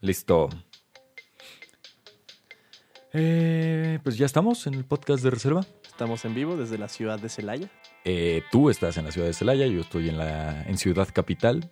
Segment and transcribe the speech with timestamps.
[0.00, 0.48] Listo.
[3.12, 5.64] Eh, pues ya estamos en el podcast de reserva.
[5.86, 7.68] Estamos en vivo desde la ciudad de Celaya.
[8.04, 11.70] Eh, tú estás en la ciudad de Celaya, yo estoy en la en Ciudad Capital,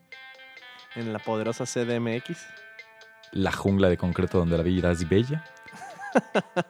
[0.95, 2.39] En la poderosa CDMX.
[3.33, 5.45] la jungla de concreto donde la vida es bella.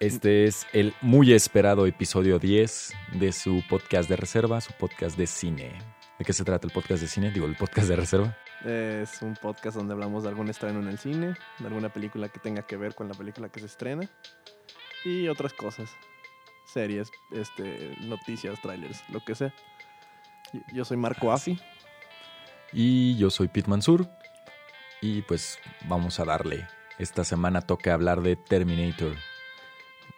[0.00, 5.26] Este es el muy esperado episodio 10 de su podcast de reserva, su podcast de
[5.26, 5.78] cine.
[6.18, 7.30] ¿De qué se trata el podcast de cine?
[7.30, 8.36] Digo, el podcast de reserva.
[8.64, 12.38] Es un podcast donde hablamos de algún estreno en el cine, de alguna película que
[12.40, 14.08] tenga que ver con la película que se estrena
[15.04, 15.90] y otras cosas.
[16.66, 19.52] Series, este, noticias, trailers, lo que sea.
[20.72, 21.58] Yo- soy Marco Afi.
[22.72, 24.06] Y yo soy Pete Mansur.
[25.00, 25.58] Y pues
[25.88, 26.68] vamos a darle.
[26.98, 29.14] Esta semana toca hablar de Terminator.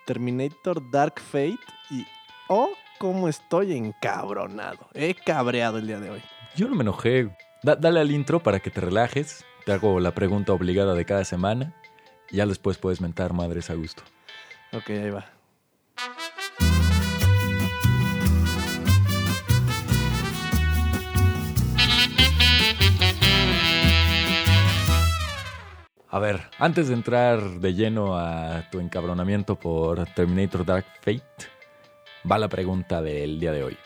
[0.04, 1.58] Terminator Dark Fate
[1.90, 2.04] y
[2.48, 4.88] oh, cómo estoy encabronado.
[4.94, 6.22] He cabreado el día de hoy.
[6.56, 7.30] Yo no me enojé.
[7.62, 9.44] Da- dale al intro para que te relajes.
[9.64, 11.74] Te hago la pregunta obligada de cada semana.
[12.30, 14.02] Y ya después puedes mentar madres a gusto.
[14.72, 15.26] Ok, ahí va.
[26.10, 31.22] A ver, antes de entrar de lleno a tu encabronamiento por Terminator Dark Fate,
[32.30, 33.76] va la pregunta del día de hoy.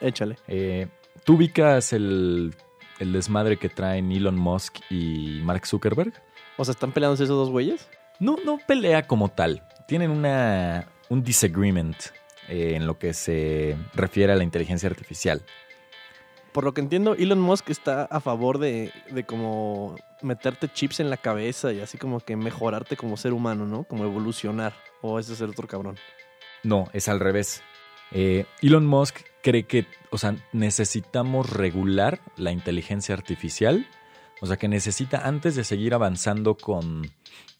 [0.00, 0.36] Échale.
[0.48, 0.88] Eh,
[1.24, 2.54] ¿Tú ubicas el,
[2.98, 6.12] el desmadre que traen Elon Musk y Mark Zuckerberg?
[6.56, 7.88] O sea, ¿están peleándose esos dos güeyes?
[8.18, 9.62] No, no pelea como tal.
[9.86, 11.96] Tienen una, un disagreement
[12.48, 15.42] eh, en lo que se refiere a la inteligencia artificial.
[16.52, 21.10] Por lo que entiendo, Elon Musk está a favor de, de como meterte chips en
[21.10, 23.84] la cabeza y así como que mejorarte como ser humano, ¿no?
[23.84, 24.72] Como evolucionar.
[25.02, 25.96] O ese es el otro cabrón.
[26.62, 27.62] No, es al revés.
[28.12, 33.86] Eh, Elon Musk cree que, o sea, necesitamos regular la inteligencia artificial.
[34.40, 37.10] O sea, que necesita, antes de seguir avanzando con,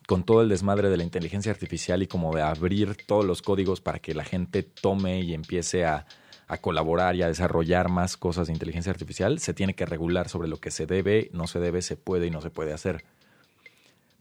[0.07, 3.81] con todo el desmadre de la inteligencia artificial y como de abrir todos los códigos
[3.81, 6.07] para que la gente tome y empiece a,
[6.49, 10.49] a colaborar y a desarrollar más cosas de inteligencia artificial, se tiene que regular sobre
[10.49, 13.05] lo que se debe, no se debe, se puede y no se puede hacer.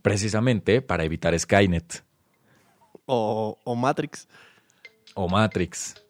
[0.01, 2.03] Precisamente para evitar Skynet.
[3.05, 4.27] O, o Matrix.
[5.13, 6.04] o Matrix.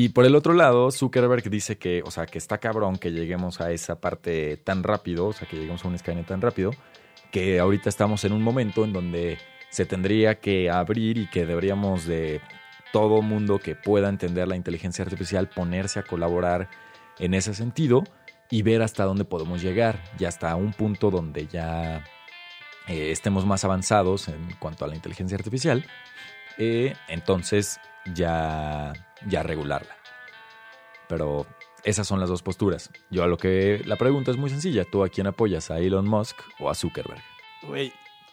[0.00, 3.60] Y por el otro lado, Zuckerberg dice que, o sea, que está cabrón que lleguemos
[3.60, 6.70] a esa parte tan rápido, o sea, que lleguemos a un Skynet tan rápido,
[7.32, 9.38] que ahorita estamos en un momento en donde
[9.70, 12.40] se tendría que abrir y que deberíamos de
[12.92, 16.70] todo mundo que pueda entender la inteligencia artificial ponerse a colaborar
[17.18, 18.04] en ese sentido
[18.52, 22.04] y ver hasta dónde podemos llegar y hasta un punto donde ya
[22.86, 25.84] eh, estemos más avanzados en cuanto a la inteligencia artificial,
[26.56, 27.80] eh, entonces
[28.14, 28.92] ya,
[29.26, 29.96] ya regularla.
[31.08, 31.46] Pero
[31.84, 32.90] esas son las dos posturas.
[33.10, 34.84] Yo a lo que la pregunta es muy sencilla.
[34.84, 35.70] ¿Tú a quién apoyas?
[35.70, 37.22] ¿A Elon Musk o a Zuckerberg?
[37.62, 37.92] Güey,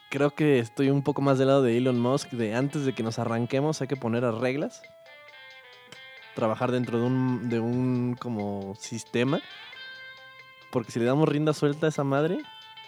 [0.10, 2.32] creo que estoy un poco más del lado de Elon Musk.
[2.32, 4.82] De antes de que nos arranquemos hay que poner a reglas.
[6.36, 9.40] Trabajar dentro de un, de un como sistema.
[10.70, 12.40] Porque si le damos rienda suelta a esa madre,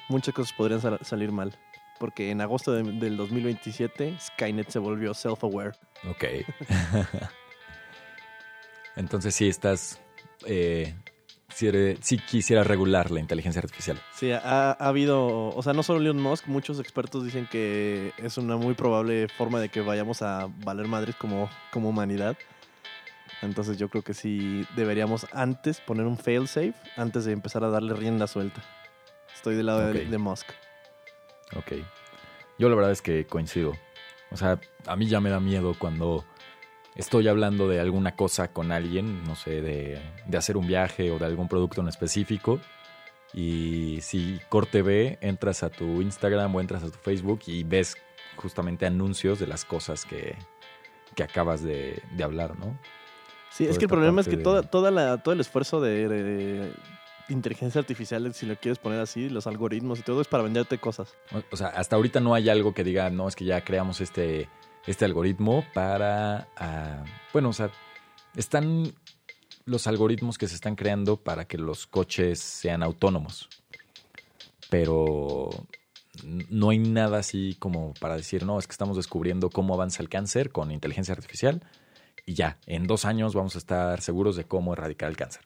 [0.09, 1.58] muchas cosas podrían sal- salir mal.
[1.97, 5.78] Porque en agosto de- del 2027 Skynet se volvió self-aware.
[6.09, 6.25] Ok.
[8.97, 10.00] Entonces sí estás...
[10.46, 10.94] Eh,
[11.50, 11.72] si,
[12.02, 14.00] si quisiera regular la inteligencia artificial.
[14.13, 18.38] Sí, ha, ha habido, o sea, no solo Elon Musk, muchos expertos dicen que es
[18.38, 22.38] una muy probable forma de que vayamos a valer madres como, como humanidad.
[23.41, 27.94] Entonces yo creo que sí deberíamos antes poner un failsafe antes de empezar a darle
[27.94, 28.62] rienda suelta.
[29.34, 30.47] Estoy del lado de- de, Musk.
[31.56, 31.74] Ok.
[32.59, 33.74] Yo la verdad es que coincido.
[34.31, 36.25] O sea, a mí ya me da miedo cuando
[36.97, 41.19] estoy hablando de alguna cosa con alguien, no sé, de, de hacer un viaje o
[41.19, 42.59] de algún producto en específico.
[43.34, 47.96] Y si corte B, entras a tu Instagram o entras a tu Facebook y ves
[48.35, 50.35] justamente anuncios de las cosas que,
[51.16, 52.78] que acabas de, de hablar, ¿no?
[53.52, 55.81] Sí, Toda es que el problema es que de- toda, toda la, todo el esfuerzo
[55.81, 56.72] de, de
[57.29, 61.14] inteligencia artificial, si lo quieres poner así, los algoritmos y todo, es para venderte cosas.
[61.34, 64.00] O- O sea, hasta ahorita no hay algo que diga, no, es que ya creamos
[64.02, 64.47] este,
[64.85, 67.03] este algoritmo para, ah,
[67.34, 67.72] bueno, o sea,
[68.35, 68.94] están
[69.66, 73.50] los algoritmos que se están creando para que los coches sean autónomos.
[74.70, 75.50] Pero
[76.50, 80.09] no hay nada así como para decir, no, es que estamos descubriendo cómo avanza el
[80.09, 81.64] cáncer con inteligencia artificial
[82.26, 85.44] y ya, en dos años vamos a estar seguros de cómo erradicar el cáncer.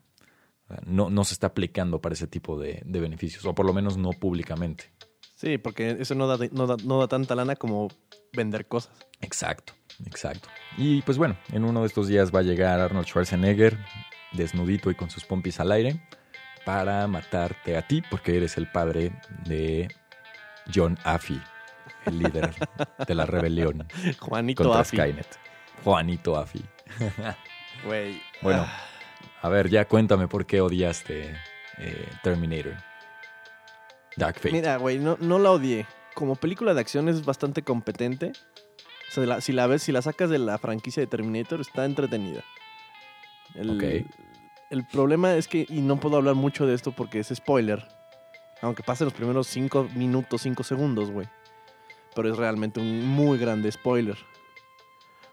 [0.85, 4.11] No, no se está aplicando para ese tipo de beneficios, o por lo menos no
[4.11, 4.91] públicamente.
[5.41, 7.87] Sí, porque eso no da, no da, no da tanta lana como
[8.31, 8.93] vender cosas.
[9.21, 9.73] Exacto,
[10.05, 10.47] exacto.
[10.77, 13.75] Y pues bueno, en uno de estos días va a llegar Arnold Schwarzenegger,
[14.33, 15.99] desnudito y con sus pompis al aire,
[16.63, 19.13] para matarte a ti, porque eres el padre
[19.45, 19.87] de
[20.71, 21.41] John Affy,
[22.05, 22.53] el líder
[23.07, 23.87] de la rebelión
[24.19, 24.97] Juanito contra Affy.
[24.97, 25.39] Skynet.
[25.83, 26.63] Juanito Affy.
[27.83, 28.21] Güey.
[28.43, 28.83] Bueno, ah,
[29.41, 31.35] a ver, ya cuéntame por qué odiaste
[31.79, 32.90] eh, Terminator.
[34.17, 34.51] Dark Fate.
[34.51, 35.85] Mira, güey, no, no la odié.
[36.15, 38.33] Como película de acción es bastante competente.
[39.09, 41.85] O sea, la- si la ves, si la sacas de la franquicia de Terminator, está
[41.85, 42.43] entretenida.
[43.55, 43.83] El, Ok.
[44.69, 47.87] el problema es que, y no puedo hablar mucho de esto porque es spoiler.
[48.61, 51.27] Aunque pasen los primeros 5 minutos, 5 segundos, güey.
[52.15, 54.17] Pero es realmente un muy grande spoiler.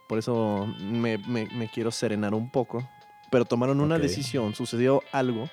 [0.08, 2.88] Por eso me, me- me quiero serenar un poco.
[3.30, 5.50] Pero tomaron una decisión, sucedió algo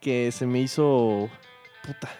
[0.00, 1.30] que se me hizo.
[1.86, 2.10] Puta.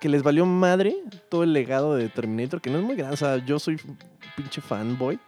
[0.00, 0.96] Que les valió madre
[1.28, 3.14] todo el legado de Terminator, que no es muy grande.
[3.14, 3.80] O sea, yo soy
[4.36, 5.18] pinche fanboy.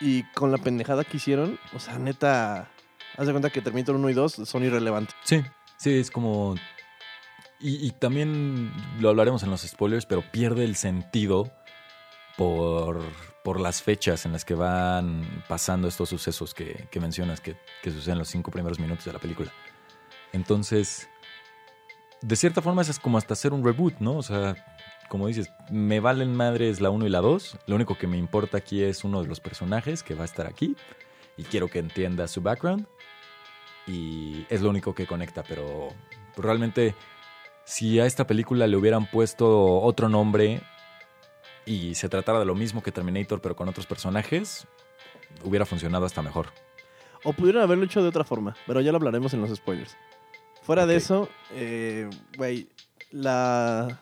[0.00, 2.68] Y con la pendejada que hicieron, o sea, neta.
[3.16, 5.14] Haz de cuenta que Terminator 1 y 2 son irrelevantes.
[5.22, 5.42] Sí,
[5.76, 6.56] sí, es como...
[7.60, 11.50] Y, también lo hablaremos en los spoilers, pero pierde el sentido
[12.36, 13.00] por,
[13.42, 18.14] por las fechas en las que van pasando estos sucesos que, mencionas, que, que suceden
[18.14, 19.50] en los cinco primeros minutos de la película.
[20.34, 21.08] Entonces,
[22.24, 24.16] de cierta forma es como hasta hacer un reboot, ¿no?
[24.16, 24.56] O sea,
[25.08, 27.58] como dices, me valen madres la 1 y la 2.
[27.66, 30.46] Lo único que me importa aquí es uno de los personajes que va a estar
[30.46, 30.74] aquí.
[31.36, 32.86] Y quiero que entienda su background.
[33.86, 35.88] Y es lo único que conecta, pero
[36.38, 36.94] realmente
[37.64, 40.62] si a esta película le hubieran puesto otro nombre
[41.66, 44.66] y se tratara de lo mismo que Terminator, pero con otros personajes,
[45.42, 46.46] hubiera funcionado hasta mejor.
[47.22, 49.96] O pudieron haberlo hecho de otra forma, pero ya lo hablaremos en los spoilers.
[50.64, 52.08] Fuera de eso, eh,
[52.38, 52.68] güey,
[53.10, 54.00] la...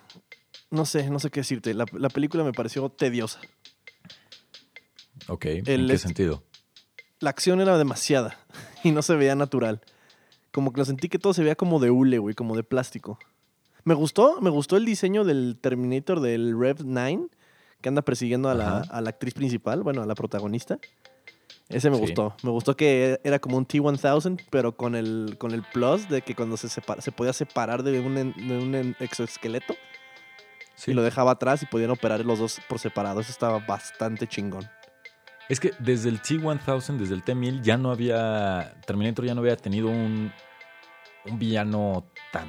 [0.70, 1.74] No sé, no sé qué decirte.
[1.74, 3.40] La, la película me pareció tediosa.
[5.28, 6.44] Ok, ¿en El qué sentido?
[7.18, 8.38] La acción era demasiada
[8.84, 9.80] y no se veía natural.
[10.52, 13.18] Como que lo sentí que todo se veía como de hule, güey, como de plástico.
[13.82, 17.26] Me gustó, me gustó el diseño del Terminator del Rev 9,
[17.80, 20.78] que anda persiguiendo a la, a la actriz principal, bueno, a la protagonista.
[21.68, 22.02] Ese me Sí.
[22.02, 22.36] gustó.
[22.42, 26.34] Me gustó que era como un T-1000, pero con el, con el plus de que
[26.34, 29.74] cuando se, separa- se podía separar de un, de un exoesqueleto
[30.74, 30.90] Sí.
[30.90, 33.20] y lo dejaba atrás y podían operar los dos por separado.
[33.20, 34.68] Eso estaba bastante chingón.
[35.48, 38.74] Es que desde el T-1000, desde el T-1000, ya no había.
[38.86, 40.32] Terminator ya no había tenido un,
[41.26, 42.48] un villano tan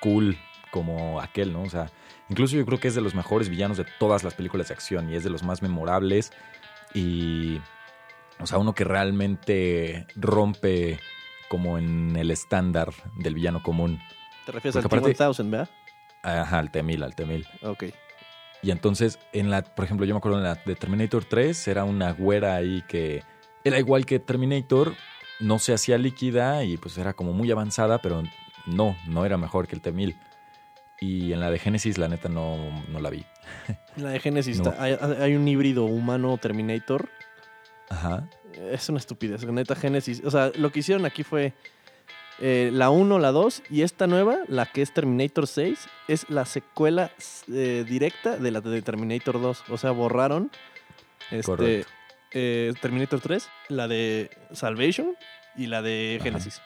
[0.00, 0.36] cool
[0.70, 1.62] como aquel, ¿no?
[1.62, 1.90] O sea,
[2.28, 5.10] incluso yo creo que es de los mejores villanos de todas las películas de acción
[5.10, 6.32] y es de los más memorables.
[6.92, 7.60] Y.
[8.40, 10.98] O sea, uno que realmente rompe
[11.48, 14.00] como en el estándar del villano común.
[14.46, 15.70] ¿Te refieres Porque al aparte- T-1000, verdad?
[16.22, 17.46] Ajá, al T-1000, al T-1000.
[17.62, 17.84] Ok.
[18.62, 21.84] Y entonces, en la, por ejemplo, yo me acuerdo en la de Terminator 3, era
[21.84, 23.22] una güera ahí que
[23.62, 24.94] era igual que Terminator,
[25.40, 28.22] no se hacía líquida y pues era como muy avanzada, pero
[28.66, 30.16] no, no era mejor que el T-1000.
[31.00, 32.56] Y en la de Genesis, la neta, no,
[32.88, 33.24] no la vi.
[33.96, 34.20] En la de
[34.62, 34.74] No.
[34.78, 37.10] hay, hay un híbrido humano Terminator.
[37.88, 38.28] Ajá.
[38.70, 39.44] Es una estupidez.
[39.44, 40.22] Neta, Genesis.
[40.24, 41.52] O sea, lo que hicieron aquí fue
[42.40, 46.44] eh, la 1, la 2 y esta nueva, la que es Terminator 6, es la
[46.44, 47.10] secuela
[47.52, 49.64] eh, directa de la de Terminator 2.
[49.70, 50.50] O sea, borraron
[51.30, 51.84] este,
[52.32, 55.16] eh, Terminator 3, la de Salvation
[55.56, 56.24] y la de Ajá.
[56.24, 56.60] Genesis.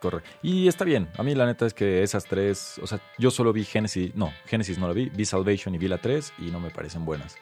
[0.00, 0.28] Correcto.
[0.42, 1.08] Y está bien.
[1.16, 4.32] A mí la neta es que esas tres, o sea, yo solo vi Genesis, no,
[4.46, 7.36] Genesis no la vi, vi Salvation y vi la 3 y no me parecen buenas.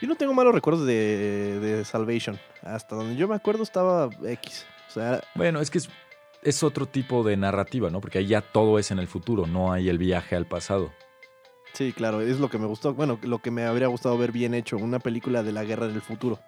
[0.00, 2.38] Yo no tengo malos recuerdos de, de Salvation.
[2.62, 4.66] Hasta donde yo me acuerdo estaba X.
[4.88, 5.88] O sea, Bueno, es que es,
[6.42, 8.00] es otro tipo de narrativa, ¿no?
[8.00, 10.92] Porque ahí ya todo es en el futuro, no hay el viaje al pasado.
[11.72, 12.94] Sí, claro, es lo que me gustó.
[12.94, 16.00] Bueno, lo que me habría gustado ver bien hecho, una película de la guerra del
[16.00, 16.40] futuro.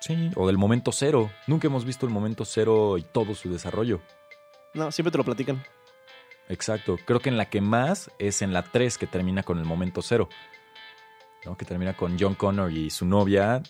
[0.00, 1.30] Sí, o del momento cero.
[1.46, 4.00] Nunca hemos visto el momento cero y todo su desarrollo.
[4.74, 5.62] No, siempre te lo platican.
[6.48, 6.98] Exacto.
[7.04, 10.02] Creo que en la que más es en la 3 que termina con el momento
[10.02, 10.28] cero.
[11.48, 11.56] ¿No?
[11.56, 13.62] Que termina con John Connor y su novia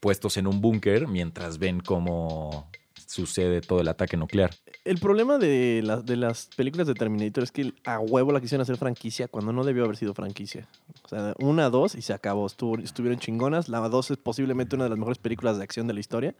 [0.00, 2.68] puestos en un búnker mientras ven cómo
[3.06, 4.50] sucede todo el ataque nuclear.
[4.84, 8.62] El problema de, la- de las películas de Terminator es que a huevo la quisieron
[8.62, 10.68] hacer franquicia cuando no debió haber sido franquicia.
[11.04, 12.46] O sea, una, dos y se acabó.
[12.46, 13.68] Estuvo- estuvieron chingonas.
[13.68, 16.34] La dos es posiblemente una de las mejores películas de acción de la historia.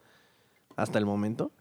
[0.76, 1.52] Hasta el momento.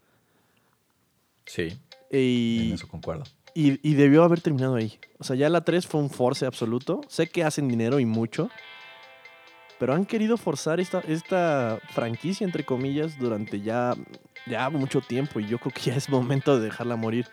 [1.46, 1.78] Sí,
[2.10, 3.24] Y, en eso concuerdo.
[3.54, 4.98] y, y debió haber terminado ahí.
[5.18, 7.02] O sea, ya la 3 fue un force absoluto.
[7.08, 8.50] Sé que hacen dinero y mucho.
[9.78, 13.94] Pero han querido forzar esta, esta franquicia, entre comillas, durante ya,
[14.46, 15.40] ya mucho tiempo.
[15.40, 17.26] Y yo creo que ya es momento de dejarla morir.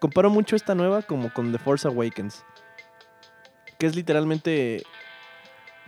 [0.00, 2.44] Comparo mucho esta nueva como con The Force Awakens.
[3.78, 4.82] Que es literalmente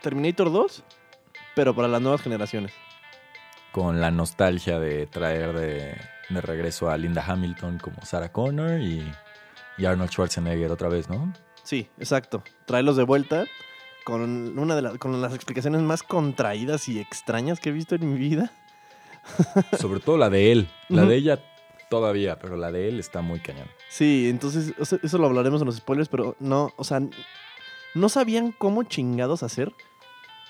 [0.03, 0.85] Terminator 2,
[1.55, 2.73] pero para las nuevas generaciones.
[3.73, 9.05] Con la nostalgia de traer de, de regreso a Linda Hamilton como Sarah Connor y
[9.79, 11.33] y Arnold Schwarzenegger otra vez, ¿no?
[11.63, 12.43] Sí, exacto.
[12.67, 13.45] Tráelos de vuelta
[14.07, 18.09] con una de las, con las explicaciones más contraídas y extrañas que he visto en
[18.09, 18.53] mi vida.
[19.81, 20.69] Sobre todo la de él.
[20.89, 21.43] La de ella
[21.91, 23.67] todavía, pero la de él está muy cañón.
[23.89, 27.01] Sí, entonces eso lo hablaremos en los spoilers, pero no, o sea,
[27.97, 29.73] no sabían cómo chingados hacer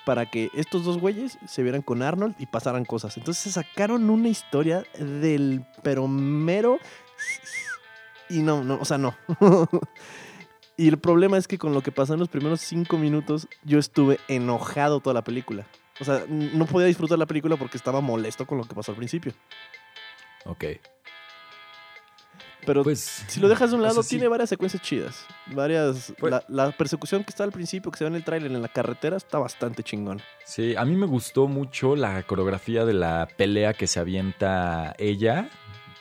[0.05, 3.17] para que estos dos güeyes se vieran con Arnold y pasaran cosas.
[3.17, 6.79] Entonces se sacaron una historia del pero mero
[8.29, 9.17] y no, no, o sea, no.
[10.77, 13.79] y el problema es que con lo que pasó en los primeros cinco minutos, yo
[13.79, 15.67] estuve enojado toda la película.
[16.01, 18.99] O sea, no podía disfrutar la película porque estaba molesto con lo que pasó al
[18.99, 19.33] principio.
[20.45, 20.65] Ok.
[22.67, 23.25] Pero Pues.
[23.29, 24.11] Si lo dejas de un o sea, lado, sí.
[24.11, 25.25] tiene varias secuencias chidas.
[25.47, 26.13] Varias.
[26.19, 28.61] Pues- la, la persecución que está al principio, que se ve en el tráiler en
[28.61, 30.21] la carretera, está bastante chingón.
[30.45, 35.49] Sí, a mí me gustó mucho la coreografía de la pelea que se avienta ella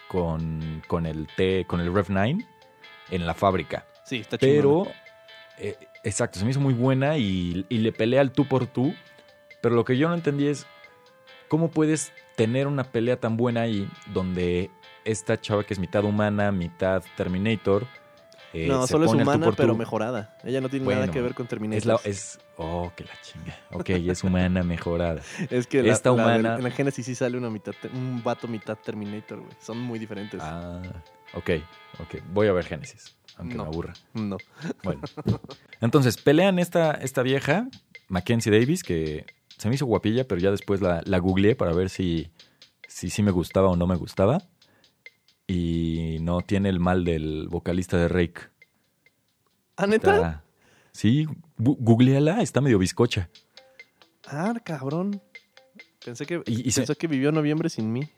[0.08, 2.46] con, con el T, con el Rev 9
[3.12, 3.86] en la fábrica.
[4.06, 4.38] Sí, está.
[4.38, 4.88] Pero,
[5.58, 8.94] eh, exacto, se me hizo muy buena y, y le pelea al tú por tú.
[9.62, 10.66] Pero lo que yo no entendí es
[11.48, 14.70] cómo puedes tener una pelea tan buena ahí donde
[15.06, 17.88] esta chava que es mitad humana, mitad Terminator.
[18.54, 19.54] eh, no, solo es tú humana, tú.
[19.56, 20.38] pero mejorada.
[20.44, 21.78] Ella no tiene nada que ver con Terminator.
[21.78, 23.56] Es la, es, oh, que la chinga.
[23.72, 25.22] Ok, es humana mejorada.
[25.50, 28.78] Es que esta la humana- en la Génesis sí sale una mitad, un vato mitad
[28.78, 29.54] Terminator, güey.
[29.62, 30.42] Son muy diferentes.
[30.44, 30.82] Ah,
[31.34, 31.50] ok,
[32.00, 32.16] ok.
[32.34, 33.63] Voy a ver Génesis, aunque No.
[33.63, 33.94] me aburra.
[34.13, 34.38] No.
[34.84, 35.01] Bueno.
[35.82, 37.68] Entonces, pelean esta, esta vieja,
[38.08, 39.25] Mackenzie Davis, que
[39.58, 42.30] se me hizo guapilla, pero ya después la, la googleé para ver si,
[42.88, 44.42] si sí me gustaba o no me gustaba.
[45.48, 48.42] Y no tiene el mal del vocalista de Rake.
[49.77, 50.15] ¿Ah, neta?
[50.15, 50.44] Está-
[50.92, 51.27] sí,
[51.58, 53.30] googleala, está medio bizcocha.
[54.27, 55.22] Ah, cabrón.
[56.04, 58.10] Pensé que, Y- y se- pensé que vivió noviembre sin mí.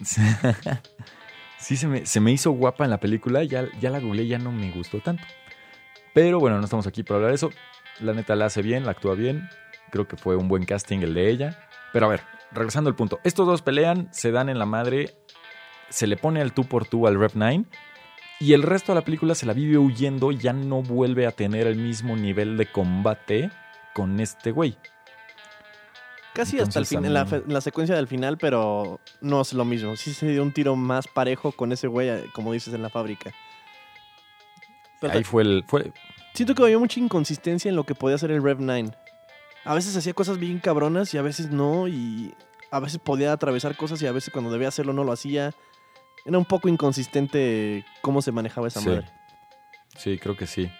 [1.60, 4.38] sí, se me, se me hizo guapa en la película, ya, ya la googleé, ya
[4.38, 5.22] no me gustó tanto.
[6.14, 7.50] Pero bueno, no estamos aquí para hablar de eso.
[8.00, 9.48] La neta la hace bien, la actúa bien.
[9.90, 11.68] Creo que fue un buen casting el de ella.
[11.92, 13.20] Pero a ver, regresando al punto.
[13.24, 15.14] Estos dos pelean, se dan en la madre,
[15.88, 17.64] se le pone al tú por tú al Rep 9
[18.42, 21.66] y el resto de la película se la vive huyendo ya no vuelve a tener
[21.66, 23.50] el mismo nivel de combate
[23.92, 24.78] con este güey.
[26.32, 29.96] Casi hasta el fin, en la, en secuencia del final, pero no es lo mismo.
[29.96, 32.88] Sí se dio un tiro más parejo con ese güey, eh, como dices, en la
[32.88, 33.32] fábrica.
[35.00, 35.64] Pero Ahí fue el...
[35.66, 35.92] Fue,
[36.34, 38.90] Siento que había mucha inconsistencia en lo que podía hacer el Rev 9.
[39.64, 42.32] A veces hacía cosas bien cabronas y a veces no, y
[42.70, 45.52] a veces podía atravesar cosas y a veces cuando debía hacerlo no lo hacía.
[46.24, 48.88] Era un poco inconsistente cómo se manejaba esa Sí.
[48.88, 49.10] madre.
[49.96, 50.70] Sí, creo que sí.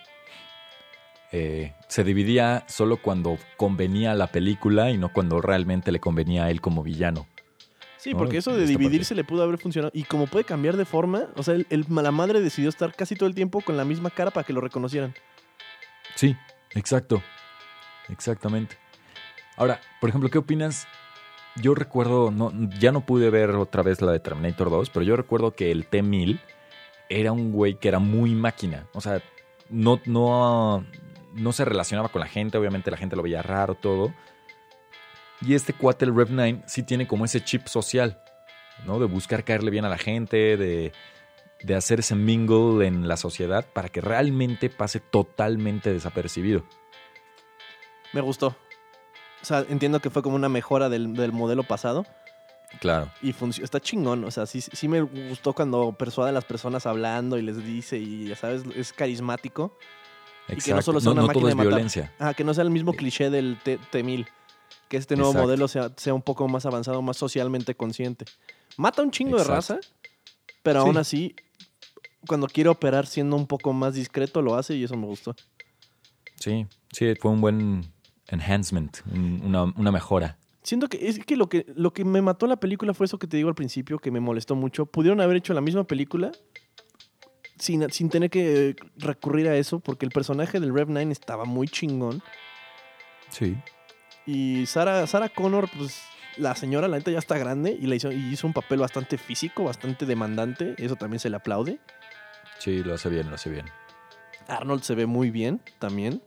[1.32, 6.44] Eh, se dividía solo cuando convenía a la película y no cuando realmente le convenía
[6.44, 7.26] a él como villano.
[7.98, 9.92] Sí, No, porque eso de dividirse le pudo haber funcionado.
[9.94, 13.14] Y como puede cambiar de forma, o sea, el- el- la madre decidió estar casi
[13.14, 15.14] todo el tiempo con la misma cara para que lo reconocieran.
[16.14, 16.34] Sí,
[16.74, 17.22] exacto.
[18.08, 18.76] Exactamente.
[19.56, 20.88] Ahora, por ejemplo, ¿qué opinas?
[21.56, 25.14] Yo recuerdo, no, ya no pude ver otra vez la de Terminator 2, pero yo
[25.16, 26.40] recuerdo que el T-1000
[27.08, 28.86] era un güey que era muy máquina.
[28.94, 29.20] O sea,
[29.68, 30.84] no, no,
[31.32, 34.14] no se relacionaba con la gente, obviamente la gente lo veía raro, todo.
[35.40, 38.22] Y este cuate, el Rev 9, sí tiene como ese chip social,
[38.84, 38.98] ¿no?
[38.98, 40.92] De buscar caerle bien a la gente, de,
[41.62, 46.64] de hacer ese mingle en la sociedad para que realmente pase totalmente desapercibido.
[48.12, 48.48] Me gustó.
[49.40, 52.04] O sea, entiendo que fue como una mejora del, del modelo pasado.
[52.78, 53.10] Claro.
[53.20, 57.36] Y está chingón, o sea, sí, sí me gustó cuando persuade a las personas hablando
[57.36, 59.76] y les dice y ya sabes, es carismático.
[60.56, 61.68] Y que no solo sea una no máquina todo de matar.
[61.72, 62.12] violencia.
[62.18, 62.96] Ah, que no sea el mismo Eh.
[62.96, 64.26] cliché del T- T-1000.
[64.88, 65.46] Que este nuevo Exacto.
[65.46, 68.24] modelo sea, sea un poco más avanzado, más socialmente consciente.
[68.76, 69.52] Mata un chingo Exacto.
[69.52, 69.78] de raza,
[70.62, 70.86] pero Sí.
[70.88, 71.36] aún así,
[72.26, 75.34] cuando quiere operar siendo un poco más discreto, lo hace y eso me gustó.
[76.36, 77.92] Sí, sí, fue un buen
[78.28, 80.36] enhancement, un- una, una mejora.
[80.62, 83.26] Siento que es que lo que lo que me mató la película fue eso que
[83.26, 84.86] te digo al principio, que me molestó mucho.
[84.86, 86.32] Pudieron haber hecho la misma película
[87.60, 91.68] sin, sin tener que recurrir a eso, porque el personaje del Rev 9 estaba muy
[91.68, 92.22] chingón.
[93.30, 93.56] Sí.
[94.26, 96.02] Y Sarah, Sarah Connor, pues
[96.36, 99.18] la señora, la neta, ya está grande y, la hizo, y hizo un papel bastante
[99.18, 100.74] físico, bastante demandante.
[100.78, 101.78] Eso también se le aplaude.
[102.58, 103.66] Sí, lo hace bien, lo hace bien.
[104.48, 106.22] Arnold se ve muy bien también.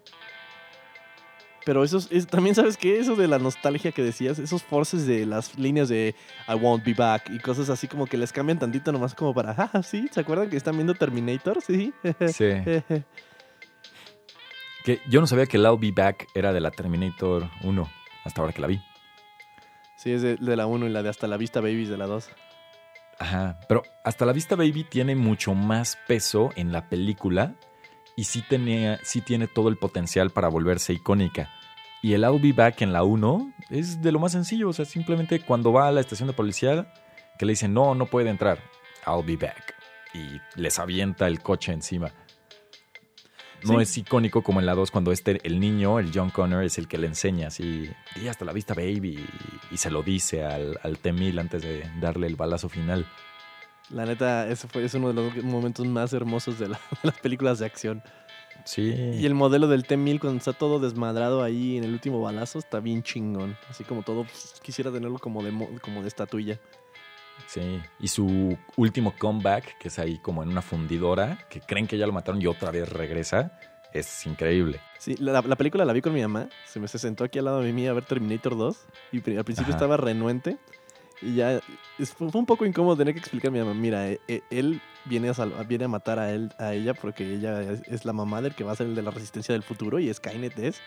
[1.66, 3.00] Pero eso es, es- también, ¿sabes qué?
[3.00, 6.14] Eso de la nostalgia que decías, esos forces de las líneas de
[6.50, 9.52] I won't be back y cosas así como que les cambian tantito nomás como para,
[9.58, 11.62] ah, sí, ¿se acuerdan que están viendo Terminator?
[11.62, 11.94] Sí.
[12.34, 12.46] Sí.
[14.84, 17.90] que yo no sabía que el I'll Be Back era de la Terminator 1,
[18.26, 18.82] hasta ahora que la vi.
[19.96, 22.08] sí, es de, de la 1 y la de Hasta la Vista Babies de la
[22.08, 22.30] 2.
[23.20, 27.54] Ajá, pero hasta la vista baby tiene mucho más peso en la película
[28.16, 31.50] y sí, tenía, sí tiene todo el potencial para volverse icónica.
[32.02, 34.86] Y el I'll Be Back en la 1 es de lo más sencillo, o sea,
[34.86, 36.94] simplemente cuando va a la estación de policía
[37.40, 38.60] que le dicen, no, no puede entrar,
[39.08, 39.74] I'll be back.
[40.14, 42.12] Y les avienta el coche encima.
[43.64, 43.84] No Sí.
[43.84, 46.90] es icónico como en la 2 cuando este, el niño, el John Connor, es el
[46.90, 47.90] que le enseña así,
[48.22, 49.26] y hasta la vista baby,
[49.72, 53.06] y, y se lo dice al, al T-1000 antes de darle el balazo final.
[53.90, 57.20] La neta, ese fue es uno de los momentos más hermosos de, la- de las
[57.20, 58.02] películas de acción.
[58.66, 58.94] Sí.
[58.94, 62.80] Y el modelo del T-1000 cuando está todo desmadrado ahí en el último balazo está
[62.80, 63.58] bien chingón.
[63.70, 66.60] Así como todo, pues, quisiera tenerlo como de, mo- como de estatuilla.
[67.48, 71.98] Sí, y su último comeback, que es ahí como en una fundidora, que creen que
[71.98, 73.60] ya lo mataron y otra vez regresa,
[73.92, 74.80] es increíble.
[74.98, 76.48] Sí, la, la película la vi con mi mamá.
[76.66, 78.78] Se me se sentó aquí al lado de mí a ver Terminator 2.
[79.12, 79.72] Y al principio Ajá.
[79.72, 80.58] estaba renuente.
[81.22, 81.62] Y ya
[82.18, 83.74] fue, un poco incómodo tener que explicar a mi mamá.
[83.74, 87.34] Mira, eh, eh, él viene a, sal- viene a matar a, él, a ella porque
[87.34, 89.64] ella es, es la mamá del que va a ser el de la resistencia del
[89.64, 90.00] futuro.
[90.00, 90.82] Y Skynet es.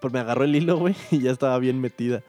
[0.00, 0.96] Pues me agarró el hilo, güey.
[1.10, 2.22] Y ya estaba bien metida.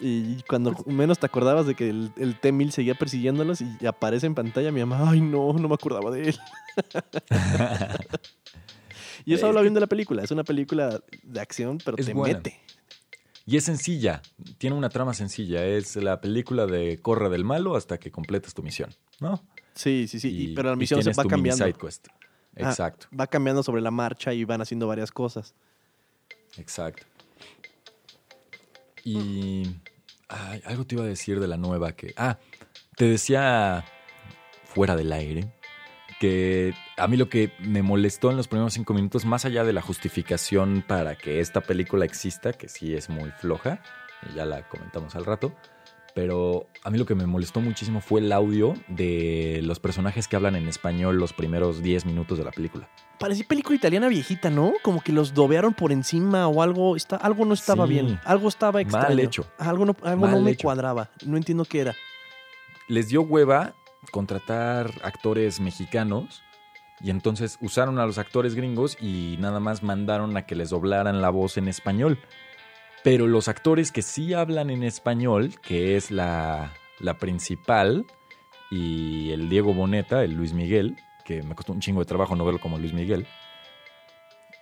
[0.00, 4.34] Y cuando menos te acordabas de que el, el T-1000 seguía persiguiéndolos y aparece en
[4.34, 6.38] pantalla mi mamá, ay no, no me acordaba de él.
[9.26, 10.22] Y eso Es habla bien de la película.
[10.22, 12.36] Es una película de acción, pero Es te buena.
[12.38, 12.60] mete.
[13.46, 14.22] Y es sencilla,
[14.58, 18.62] tiene una trama sencilla, es la película de corre del malo hasta que completes tu
[18.62, 19.42] misión, ¿no?
[19.74, 20.28] Sí, sí, sí.
[20.50, 21.64] y- pero la misión se va cambiando.
[21.64, 22.06] side quest.
[22.56, 22.68] Ah.
[22.70, 25.54] Exacto, Va cambiando sobre la marcha y van haciendo varias cosas.
[26.56, 27.04] exacto.
[29.04, 29.64] Y
[30.28, 32.14] ay, algo te iba a decir de la nueva que...
[32.16, 32.38] Ah,
[32.96, 33.84] te decía
[34.64, 35.52] fuera del aire
[36.24, 39.72] que a mí lo que me molestó en los primeros cinco minutos, más allá de
[39.74, 43.80] la justificación para que esta película exista, que sí es muy floja,
[44.30, 45.52] y ya la comentamos al rato,
[46.14, 50.36] pero a mí lo que me molestó muchísimo fue el audio de los personajes que
[50.36, 52.88] hablan en español los primeros 10 minutos de la película.
[53.18, 54.72] Parecía película italiana viejita, ¿no?
[54.82, 56.96] Como que los dobearon por encima o algo.
[56.96, 57.92] Está, algo no estaba Sí.
[57.94, 58.18] bien.
[58.24, 59.08] Algo estaba extraño.
[59.08, 59.46] Mal hecho.
[59.58, 60.62] Algo no, algo no me hecho.
[60.64, 61.10] cuadraba.
[61.26, 61.94] No entiendo qué era.
[62.88, 63.74] Les dio hueva
[64.10, 66.42] contratar actores mexicanos
[67.00, 71.20] y entonces usaron a los actores gringos y nada más mandaron a que les doblaran
[71.20, 72.18] la voz en español.
[73.02, 78.06] Pero los actores que sí hablan en español, que es la, la principal,
[78.70, 82.44] y el Diego Boneta, el Luis Miguel, que me costó un chingo de trabajo no
[82.44, 83.26] verlo como Luis Miguel,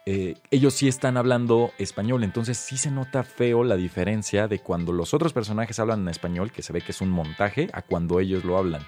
[0.05, 4.93] eh, ellos sí están hablando español, entonces sí se nota feo la diferencia de cuando
[4.93, 8.19] los otros personajes hablan en español, que se ve que es un montaje, a cuando
[8.19, 8.83] ellos lo hablan.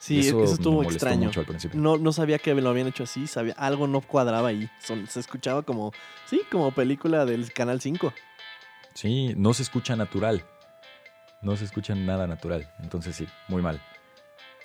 [0.00, 1.26] Sí, eso, me estuvo extraño.
[1.26, 1.78] mucho al principio.
[1.78, 3.26] No, no sabía que lo habían hecho así.
[3.26, 4.66] Sabía, algo no cuadraba ahí.
[4.80, 5.92] Son- se escuchaba como,
[6.24, 8.14] sí, como película del Canal 5.
[8.94, 10.42] Sí, no se escucha natural.
[11.42, 12.72] No se escucha nada natural.
[12.82, 13.82] Entonces sí, muy mal.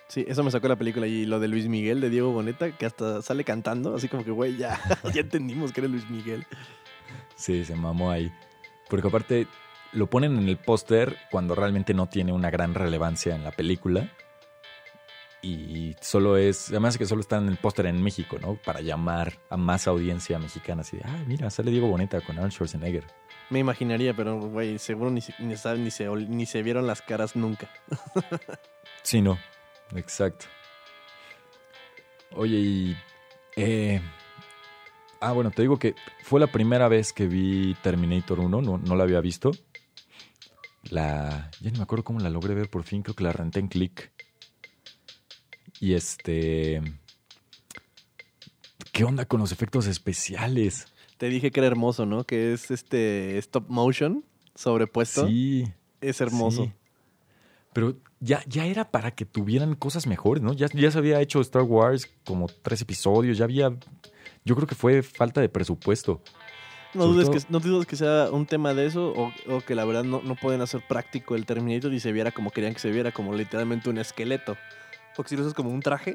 [0.08, 1.06] Sí, eso me sacó la película.
[1.06, 3.94] Y lo de Luis Miguel, de Diego Boneta, que hasta sale cantando.
[3.94, 4.80] Así como que, güey, ya,
[5.14, 6.46] ya entendimos que era Luis Miguel.
[7.34, 8.32] Sí, se mamó ahí.
[8.88, 9.46] Porque aparte
[9.92, 14.10] lo ponen en el póster cuando realmente no tiene una gran relevancia en la película.
[15.42, 18.56] Y solo es, además que solo está en el póster en México, ¿no?
[18.56, 20.80] Para llamar a más audiencia mexicana.
[20.80, 23.04] Así de, ah, mira, sale Diego Boneta con Arnold Schwarzenegger.
[23.50, 26.86] Me imaginaría, pero, güey, seguro ni, se- ni, saben, ni, se, ol- ni se vieron
[26.86, 27.70] las caras nunca.
[29.02, 29.38] Sí, no.
[29.94, 30.46] Exacto.
[32.32, 32.96] Oye, y.
[33.54, 34.00] eh,
[35.20, 35.94] ah, bueno, te digo que
[36.24, 39.52] fue la primera vez que vi Terminator 1, no, no la había visto.
[40.90, 41.50] La.
[41.60, 43.68] Ya ni me acuerdo cómo la logré ver por fin, creo que la renté en
[43.68, 44.10] Click.
[45.80, 46.82] Y este.
[48.92, 50.86] ¿Qué onda con los efectos especiales?
[51.18, 52.24] Te dije que era hermoso, ¿no?
[52.24, 55.26] Que es este stop motion sobrepuesto.
[55.26, 55.64] Sí.
[56.00, 56.64] Es hermoso.
[56.64, 56.72] Sí.
[57.72, 60.54] Pero ya, ya era para que tuvieran cosas mejores, ¿no?
[60.54, 63.76] Ya, ya se había hecho Star Wars como tres episodios, ya había...
[64.44, 66.22] Yo creo que fue falta de presupuesto.
[66.94, 69.84] No dudes, que, no dudes que sea un tema de eso o, o que la
[69.84, 72.90] verdad no, no pueden hacer práctico el Terminator y se viera como querían que se
[72.90, 74.56] viera, como literalmente un esqueleto.
[75.16, 76.14] Porque si lo haces como un traje,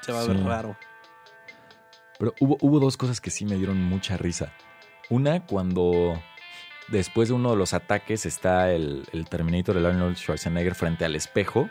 [0.00, 0.76] se va a ver raro.
[2.18, 4.52] Pero hubo, hubo dos cosas que sí me dieron mucha risa.
[5.10, 6.20] Una, cuando
[6.88, 11.14] después de uno de los ataques está el, el Terminator, el Arnold Schwarzenegger, frente al
[11.14, 11.68] espejo.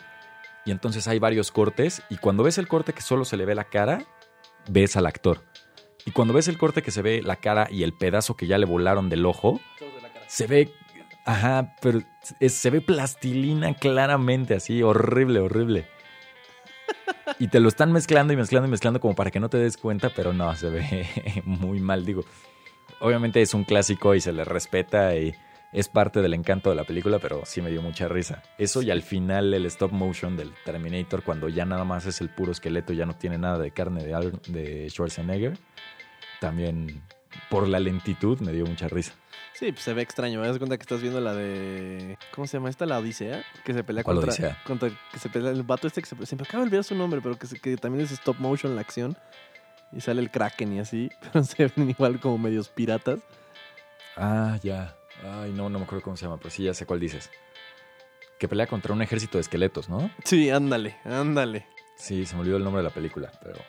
[0.63, 2.01] Y entonces hay varios cortes.
[2.09, 4.05] Y cuando ves el corte que solo se le ve la cara,
[4.69, 5.43] ves al actor.
[6.05, 8.57] Y cuando ves el corte que se ve la cara y el pedazo que ya
[8.59, 9.59] le volaron del ojo,
[10.27, 10.71] se ve.
[11.25, 12.01] Ajá, pero
[12.39, 15.87] es- se ve plastilina claramente, así, horrible, horrible.
[17.39, 19.77] Y te lo están mezclando y mezclando y mezclando como para que no te des
[19.77, 22.05] cuenta, pero no, se ve muy mal.
[22.05, 22.23] Digo,
[22.99, 25.33] obviamente es un clásico y se le respeta y
[25.73, 28.41] es parte del encanto de la película, pero sí me dio mucha risa.
[28.57, 32.29] Eso y al final el stop motion del Terminator, cuando ya nada más es el
[32.29, 35.57] puro esqueleto, ya no tiene nada de carne de, de Schwarzenegger,
[36.39, 37.03] también
[37.49, 39.13] por la lentitud me dio mucha risa.
[39.57, 40.41] Sí, pues se ve extraño.
[40.41, 42.17] Me das cuenta que estás viendo la de.
[42.33, 42.85] ¿Cómo se llama esta?
[42.85, 43.43] La Odisea.
[43.63, 44.33] Que se pelea ¿Cuál contra.
[44.33, 44.61] Odisea?
[44.65, 46.25] contra que se pelea el vato este que se.
[46.25, 48.75] Se me acaba de olvidar su nombre, pero que, se- que también es stop motion
[48.75, 49.17] la acción.
[49.93, 51.09] Y sale el Kraken y así.
[51.21, 53.19] Pero se ven igual como medios piratas.
[54.17, 54.95] Ah, ya.
[55.23, 57.29] Ay, no, no me acuerdo cómo se llama, pero sí ya sé cuál dices.
[58.39, 60.11] Que pelea contra un ejército de esqueletos, ¿no?
[60.25, 61.65] Sí, ándale, ándale.
[61.97, 63.59] Sí, se me olvidó el nombre de la película, pero,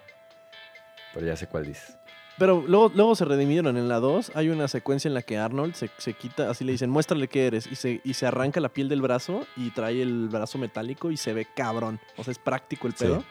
[1.15, 1.97] pero ya sé cuál dices.
[2.39, 3.77] Pero luego, luego se redimieron.
[3.79, 6.73] En la 2 hay una secuencia en la que Arnold se, se quita, así le
[6.73, 7.67] dicen, muéstrale qué eres.
[7.67, 11.17] Y se, y se arranca la piel del brazo y trae el brazo metálico y
[11.17, 11.99] se ve cabrón.
[12.17, 13.05] O sea, es práctico el Sí.
[13.05, 13.25] pedo.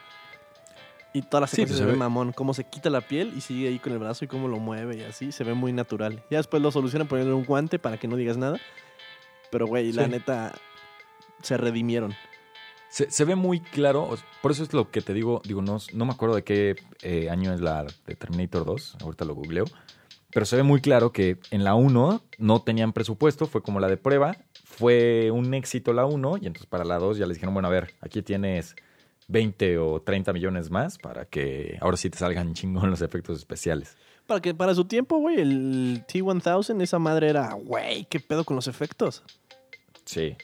[1.14, 2.34] Y toda la Sí, secuencia pues se, se ve mamón.
[2.34, 4.98] Cómo se quita la piel y sigue ahí con el brazo y cómo lo mueve
[4.98, 5.32] y así.
[5.32, 6.24] Se ve muy natural.
[6.30, 8.58] Ya después lo solucionan poniéndole un guante para que no digas nada.
[9.52, 10.10] Pero, güey, la Sí.
[10.12, 10.52] neta,
[11.42, 12.14] se redimieron.
[12.90, 14.10] Se, se ve muy claro,
[14.42, 17.30] por eso es lo que te digo, digo, no, no me acuerdo de qué eh,
[17.30, 19.66] año es la de Terminator 2, ahorita lo googleo,
[20.32, 23.88] pero se ve muy claro que en la 1 no tenían presupuesto, fue como la
[23.88, 27.54] de prueba, fue un éxito la 1 y entonces para la 2 ya les dijeron,
[27.54, 28.76] bueno, a ver, aquí tienes
[29.28, 33.96] 20 o 30 millones más para que ahora sí te salgan chingón los efectos especiales.
[34.28, 38.56] Para que para su tiempo, güey, el T-1000, esa madre era, güey, qué pedo con
[38.56, 39.24] los efectos.
[40.04, 40.36] Sí.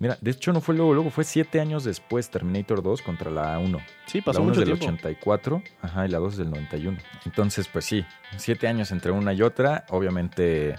[0.00, 3.58] Mira, de hecho no fue luego, luego fue siete años después Terminator 2 contra la
[3.58, 3.78] 1.
[4.06, 4.94] Sí, pasó la 1 mucho es del tiempo.
[4.96, 6.96] 84, ajá, y la 2 es del 91.
[7.26, 8.04] Entonces, pues sí,
[8.38, 10.74] siete años entre una y otra, obviamente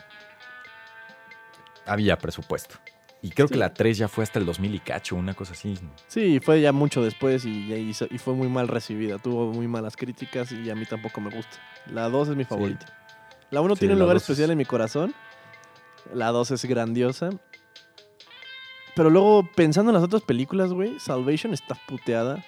[1.86, 2.76] había presupuesto.
[3.22, 3.54] Y creo Sí.
[3.54, 5.78] que la 3 ya fue hasta el 2000 y cacho, una cosa así.
[6.08, 9.20] Sí, fue ya mucho después y, y, y fue muy mal recibida.
[9.20, 11.58] Tuvo muy malas críticas y a mí tampoco me gusta.
[11.86, 12.88] La 2 es mi favorita.
[13.52, 15.14] La 1 Sí, tiene un lugar especial es- en mi corazón.
[16.12, 17.30] La 2 es grandiosa.
[18.96, 22.44] Pero luego, pensando en las otras películas, güey, Salvation está puteada.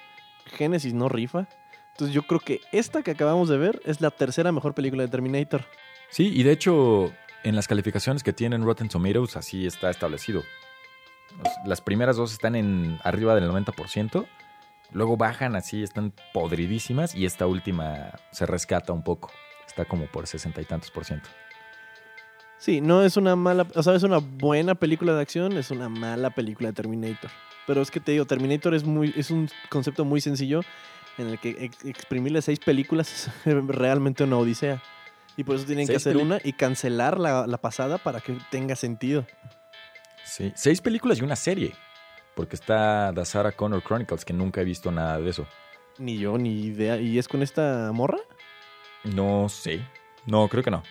[0.46, 1.48] Genesis no rifa.
[1.92, 5.08] Entonces yo creo que esta que acabamos de ver es la tercera mejor película de
[5.08, 5.64] Terminator.
[6.10, 7.12] Sí, y de hecho,
[7.44, 10.42] en las calificaciones que tienen Rotten Tomatoes, así está establecido.
[11.64, 14.26] Las primeras dos están en arriba del 90%,
[14.92, 19.30] luego bajan así, están podridísimas, y esta última se rescata un poco.
[19.66, 21.28] Está como por sesenta y tantos por ciento.
[22.58, 25.88] Sí, no es una mala, o sea, es una buena película de acción, es una
[25.88, 27.30] mala película de Terminator.
[27.66, 30.60] Pero es que te digo, Terminator es muy, es un concepto muy sencillo
[31.18, 34.82] en el que ex- exprimirle seis películas es realmente una odisea.
[35.36, 38.76] Y por eso tienen que hacer una y cancelar la, la pasada para que tenga
[38.76, 39.26] sentido.
[40.24, 41.72] Sí, seis películas y una serie.
[42.36, 45.46] Porque está The Sarah Connor Chronicles, que nunca he visto nada de eso.
[45.98, 46.98] Ni yo, ni idea.
[46.98, 48.18] ¿Y es con esta morra?
[49.04, 49.84] No sé.
[50.26, 50.82] No, creo que no.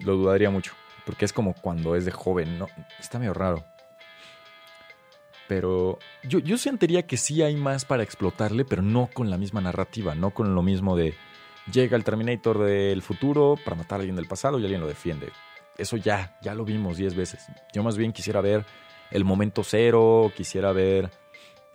[0.00, 0.72] Lo dudaría mucho.
[1.04, 2.68] Porque es como cuando es de joven, ¿no?
[2.98, 3.64] Está medio raro.
[5.48, 9.60] Pero yo, yo sentiría que sí hay más para explotarle, pero no con la misma
[9.60, 11.14] narrativa, no con lo mismo de
[11.70, 15.30] llega el Terminator del futuro para matar a alguien del pasado y alguien lo defiende.
[15.76, 17.46] Eso ya, ya lo vimos diez veces.
[17.72, 18.64] Yo más bien quisiera ver
[19.10, 21.10] el momento cero, quisiera ver,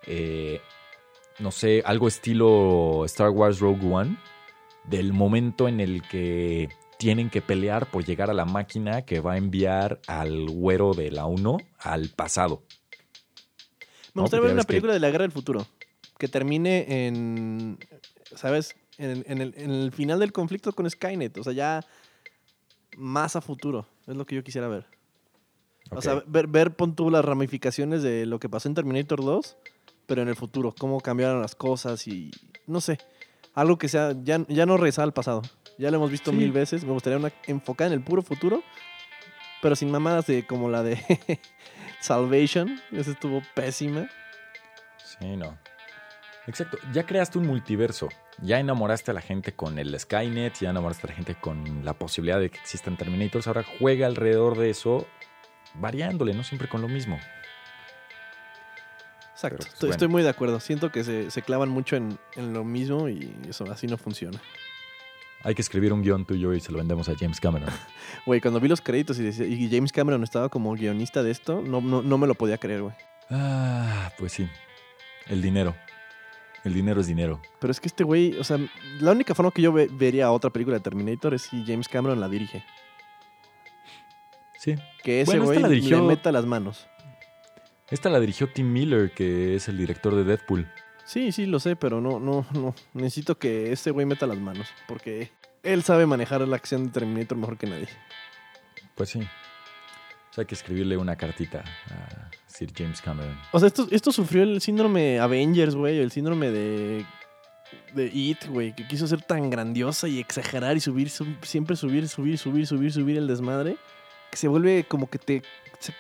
[0.06, 0.62] eh,
[1.40, 4.18] no sé, algo estilo Star Wars Rogue One,
[4.86, 9.34] del momento en el que tienen que pelear por llegar a la máquina que va
[9.34, 12.62] a enviar al güero de la 1 al pasado.
[14.14, 15.66] Me gustaría ver una que- película de la guerra del futuro.
[16.18, 17.80] Que termine en.
[18.36, 18.76] ¿Sabes?
[18.98, 21.38] En, en el, en el final del conflicto con Skynet.
[21.38, 21.86] O sea, ya
[22.98, 23.88] más a futuro.
[24.06, 24.86] Es lo que yo quisiera ver.
[25.92, 29.56] O sea, ver, ver pon tú las ramificaciones de lo que pasó en Terminator 2,
[30.06, 30.76] pero en el futuro.
[30.78, 32.30] Cómo cambiaron las cosas y.
[32.68, 32.98] No sé.
[33.54, 34.14] Algo que sea.
[34.22, 35.44] Ya, ya no regresar al pasado.
[35.80, 36.38] Ya lo hemos visto Sí.
[36.38, 36.84] mil veces.
[36.84, 38.62] Me gustaría una enfocada en el puro futuro.
[39.62, 41.00] Pero sin mamadas de como la de
[42.02, 42.80] Salvation.
[42.92, 44.08] Esa estuvo pésima.
[45.04, 45.58] Sí, no.
[46.48, 46.78] Exacto.
[46.94, 48.10] Ya creaste un multiverso.
[48.42, 51.94] Ya enamoraste a la gente con el Skynet, ya enamoraste a la gente con la
[51.94, 53.48] posibilidad de que existan Terminators.
[53.48, 55.08] Ahora juega alrededor de eso,
[55.76, 57.20] variándole, no siempre con lo mismo.
[59.34, 59.58] Exacto.
[59.58, 59.92] Pues, estoy, bueno.
[59.94, 60.60] estoy muy de acuerdo.
[60.60, 64.40] Siento que se, se clavan mucho en, en lo mismo y eso así no funciona.
[65.44, 67.70] Hay que escribir un guion tuyo y se lo vendemos a James Cameron.
[68.26, 71.62] Güey, cuando vi los créditos y, decía- y James Cameron estaba como guionista de esto,
[71.62, 72.94] no, no, no me lo podía creer, güey.
[73.30, 74.50] Ah, pues sí.
[75.28, 75.76] El dinero.
[76.66, 77.42] El dinero es dinero.
[77.60, 78.58] Pero es que este güey, o sea,
[79.00, 82.20] la única forma que yo ve- vería otra película de Terminator es si James Cameron
[82.20, 82.64] la dirige.
[84.58, 84.76] Sí.
[85.04, 86.88] Que ese güey la dirigió- le meta las manos.
[87.90, 90.68] Esta la dirigió Tim Miller, que es el director de Deadpool.
[91.10, 92.76] Sí, sí, lo sé, pero no, no, no.
[92.94, 94.68] Necesito que ese güey meta las manos.
[94.88, 95.32] Porque
[95.64, 97.88] él sabe manejar la acción de Terminator mejor que nadie.
[98.94, 99.20] Pues sí.
[100.38, 103.36] O hay que escribirle una cartita a Sir James Cameron.
[103.52, 107.04] O sea, esto, esto sufrió el síndrome Avengers, güey, el síndrome de,
[107.96, 112.08] de It, güey, que quiso ser tan grandiosa y exagerar y subir, sub- siempre subir,
[112.08, 113.78] subir, subir, subir, subir el desmadre,
[114.30, 115.42] que se vuelve como que te,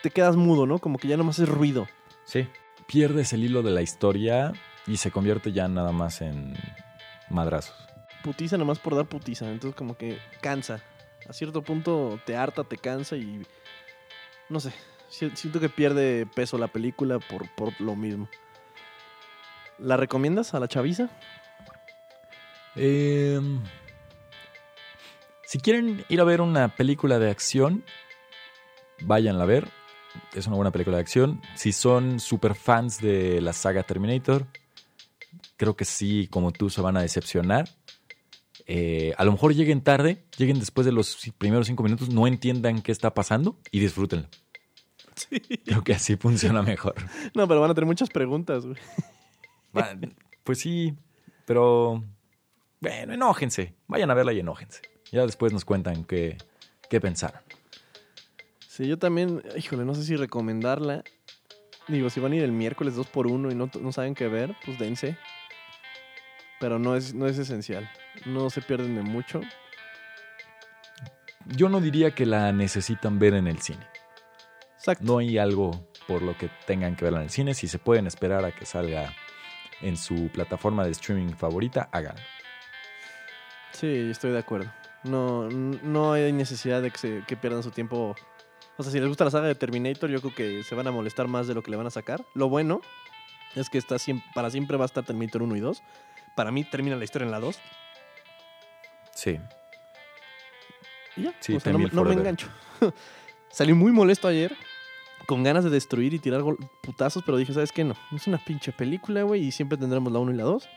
[0.03, 0.77] te quedas mudo, ¿no?
[0.77, 1.87] Como que ya nomás es ruido.
[2.25, 2.47] Sí.
[2.87, 4.53] Pierdes el hilo de la historia
[4.89, 6.53] y se convierte ya nada más en
[7.29, 7.75] madrazos.
[8.23, 10.81] Putiza nomás por dar putiza, entonces como que cansa.
[11.29, 13.45] A cierto punto te harta, te cansa y
[14.49, 14.73] no sé,
[15.09, 18.27] si- siento que pierde peso la película por, por lo mismo.
[19.77, 21.07] ¿La recomiendas a la chaviza?
[22.75, 23.61] Em,
[25.45, 27.83] si quieren ir a ver una película de acción,
[29.01, 29.67] váyanla a ver.
[30.33, 31.41] Es una buena película de acción.
[31.55, 34.45] Si son super fans de la saga Terminator,
[35.57, 37.69] creo que sí, como tú, se van a decepcionar.
[38.65, 42.81] Eh, a lo mejor lleguen tarde, lleguen después de los primeros cinco minutos, no entiendan
[42.81, 44.27] qué está pasando y disfrútenlo.
[45.15, 45.39] Sí.
[45.65, 46.95] Creo que así funciona mejor.
[47.33, 48.77] No, pero van a tener muchas preguntas, güey.
[50.43, 50.93] Pues sí,
[51.45, 52.03] pero
[52.79, 53.75] bueno, enójense.
[53.87, 54.81] Vayan a verla y enójense.
[55.11, 56.37] Ya después nos cuentan qué,
[56.89, 57.41] qué pensaron.
[58.67, 61.03] Sí, yo también, híjole, no sé si recomendarla.
[61.89, 64.27] Digo, si van a ir el miércoles 2 por 1 y no, no saben qué
[64.27, 65.17] ver, pues dense.
[66.59, 67.89] Pero no es, no es esencial.
[68.25, 69.41] No se pierden de mucho.
[71.45, 73.85] Yo no diría que la necesitan ver en el cine.
[74.77, 75.03] Exacto.
[75.03, 77.53] No hay algo por lo que tengan que verla en el cine.
[77.53, 79.13] Si se pueden esperar a que salga
[79.81, 82.21] en su plataforma de streaming favorita, háganlo.
[83.71, 84.71] Sí, estoy de acuerdo.
[85.03, 88.15] No, no hay necesidad de que, se, que pierdan su tiempo.
[88.79, 90.91] O sea, si les gusta la saga de Terminator, yo creo que se van a
[90.91, 92.23] molestar más de lo que le van a sacar.
[92.33, 92.79] Lo bueno
[93.55, 93.97] es que está
[94.33, 95.83] para siempre va a estar Terminator 1 y 2.
[96.37, 97.59] Para mí termina la historia en la 2.
[99.13, 99.37] Sí.
[101.17, 102.19] Y ya, Sí, o sea, no, me- T-1000 no me forever.
[102.19, 102.47] engancho.
[103.51, 104.55] Salí muy molesto ayer,
[105.27, 106.41] con ganas de destruir y tirar
[106.81, 107.83] putazos, pero dije, ¿sabes qué?
[107.83, 110.69] No, es una pinche película, güey, y siempre tendremos la 1 y la 2.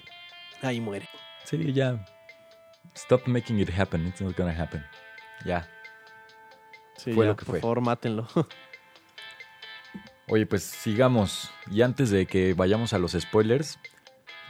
[0.62, 1.08] Ahí muere.
[1.44, 2.04] Sí, ya.
[2.96, 4.06] Stop making it happen.
[4.08, 4.84] It's not gonna happen.
[5.44, 5.68] Ya.
[7.02, 7.60] Sí, Fue ya, lo que por fue.
[7.60, 8.26] favor, mátenlo.
[10.28, 11.50] Oye, pues sigamos.
[11.70, 13.78] Y antes de que vayamos a los spoilers,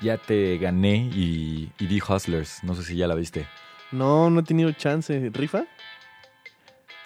[0.00, 2.62] ya te gané y, y vi Hustlers.
[2.62, 3.46] No sé si ya la viste.
[3.90, 5.30] no, no he tenido chance.
[5.32, 5.64] ¿Rifa?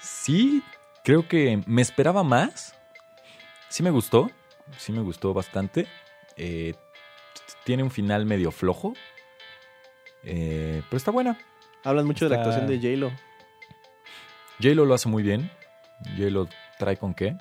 [0.01, 0.63] Sí,
[1.05, 2.75] creo que me esperaba más.
[3.69, 4.31] Sí me gustó.
[4.79, 5.87] Sí me gustó bastante.
[6.37, 6.75] Eh,
[7.65, 8.95] tiene un final medio flojo.
[10.25, 11.39] Eh, pero está buena.
[11.85, 13.13] Hablan mucho de la actuación de J-Lo.
[14.61, 15.51] J-Lo lo hace muy bien.
[16.17, 17.37] J-Lo trae con qué.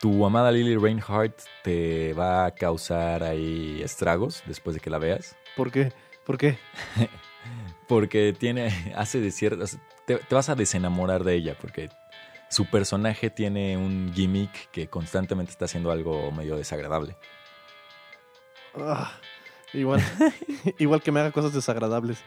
[0.00, 5.36] Tu amada Lily Reinhardt te va a causar ahí estragos después de que la veas.
[5.56, 5.92] ¿Por qué?
[6.24, 6.58] ¿Por qué?
[7.88, 9.78] Porque tiene, hace de ciertas.
[10.06, 11.90] Te, te vas a desenamorar de ella porque
[12.48, 17.16] su personaje tiene un gimmick que constantemente está haciendo algo medio desagradable.
[18.74, 19.12] Ah,
[19.72, 20.00] igual,
[20.78, 22.22] igual que me haga cosas desagradables.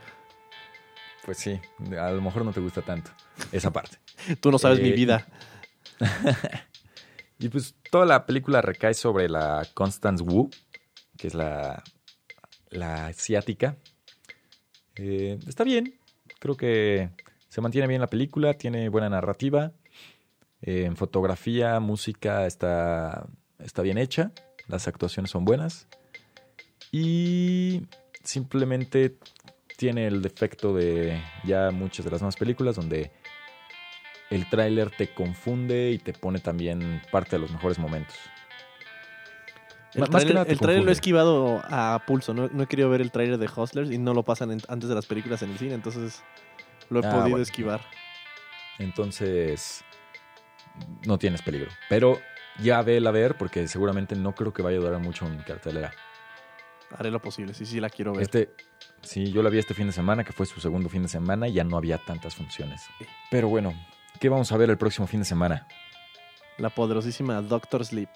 [1.26, 1.60] Pues sí,
[1.98, 3.12] a lo mejor no te gusta tanto
[3.52, 3.98] esa parte.
[4.40, 5.28] Tú no sabes mi Eh, vida.
[7.40, 10.50] Y pues toda la película recae sobre la Constance Wu,
[11.18, 11.84] que es la,
[12.70, 13.76] la asiática.
[14.96, 16.00] Eh, está bien,
[16.40, 17.10] creo que
[17.50, 19.74] se mantiene bien la película, tiene buena narrativa.
[20.62, 23.28] Eh, en fotografía, música está,
[23.60, 24.32] está bien hecha,
[24.68, 25.88] las actuaciones son buenas.
[26.94, 27.82] Y
[28.24, 29.18] simplemente
[29.76, 33.12] tiene el defecto de ya muchas de las demás películas donde
[34.36, 38.16] el tráiler te confunde y te pone también parte de los mejores momentos.
[39.94, 42.34] El tráiler lo he esquivado a pulso.
[42.34, 44.90] No, no he querido ver el tráiler de Hustlers y no lo pasan en- antes
[44.90, 45.76] de las películas en el cine.
[45.76, 46.24] Entonces
[46.90, 47.44] lo he Ah, podido bueno.
[47.44, 47.82] esquivar.
[48.80, 49.84] Entonces,
[51.06, 51.70] no tienes peligro.
[51.90, 52.20] Pero
[52.60, 55.92] ya vela a ver porque seguramente no creo que vaya a durar mucho en cartelera.
[56.98, 57.54] Haré lo posible.
[57.54, 58.24] Sí, sí, la quiero ver.
[58.24, 58.50] Este,
[59.04, 61.48] sí, yo la vi este fin de semana, que fue su segundo fin de semana,
[61.48, 62.84] y ya no había tantas funciones.
[63.30, 63.74] Pero bueno,
[64.20, 65.68] ¿qué vamos a ver el próximo fin de semana?
[66.58, 68.10] La poderosísima Doctor Sleep.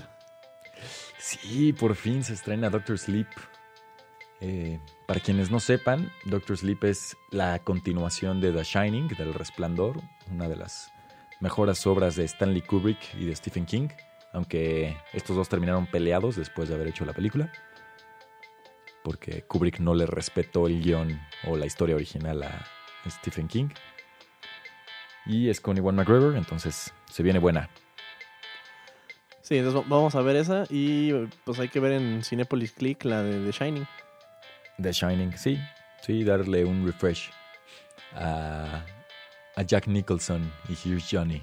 [1.18, 3.28] Sí, por fin se estrena Doctor Sleep.
[4.40, 10.02] Eh, para quienes no sepan, Doctor Sleep es la continuación de The Shining, del Resplandor,
[10.32, 10.92] una de las
[11.40, 13.90] mejores obras de Stanley Kubrick y de Stephen King,
[14.34, 17.52] aunque estos dos terminaron peleados después de haber hecho la película,
[19.04, 22.66] porque Kubrick no le respetó el guion o la historia original a
[23.10, 23.70] Stephen King.
[25.28, 27.70] Y es con Iwan McGregor, entonces se viene buena.
[29.42, 31.12] Sí, entonces va- vamos a ver esa y
[31.46, 33.88] pues hay que ver en Cinepolis Click la de The Shining.
[34.82, 35.58] The Shining, sí.
[36.02, 37.30] Sí, darle un refresh
[38.13, 38.84] a,
[39.56, 41.42] a Jack Nicholson y Here's Johnny.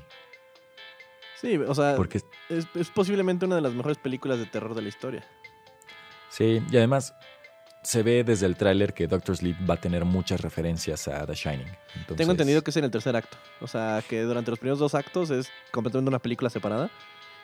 [1.41, 2.19] Sí, o sea, Porque
[2.49, 5.25] es, es posiblemente una de las mejores películas de terror de la historia.
[6.31, 7.15] sí, y además
[7.85, 11.35] se ve desde el tráiler que Doctor Sleep va a tener muchas referencias a The
[11.35, 11.69] Shining.
[11.95, 13.37] Entonces, Tengo entendido que es en el tercer acto.
[13.61, 16.91] O sea, que durante los primeros dos actos es completamente una película separada.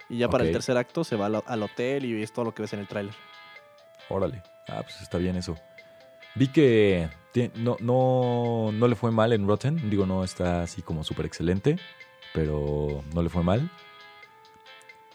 [0.08, 2.54] Y ya para el tercer acto se va al, al hotel y es todo lo
[2.54, 3.14] que ves en el tráiler.
[4.08, 4.42] Órale.
[4.66, 5.56] Ah, pues está bien eso.
[6.34, 7.08] Vi que
[7.54, 9.90] no, no, no le fue mal en Rotten.
[9.90, 11.78] Digo, no está así como súper excelente,
[12.34, 13.70] pero no le fue mal.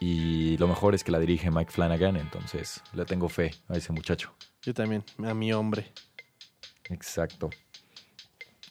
[0.08, 3.92] Y lo mejor es que la dirige Mike Flanagan, entonces le tengo fe a ese
[3.92, 4.36] muchacho.
[4.62, 5.92] Yo también, a mi hombre.
[6.92, 7.50] Exacto.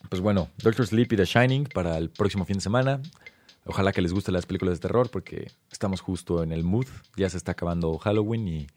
[0.07, 3.01] Pues bueno, Doctor Sleep y The Shining para el próximo fin de semana.
[3.65, 6.87] Ojalá que les gusten las películas de terror porque estamos justo en el mood.
[7.17, 8.67] Ya se está acabando Halloween y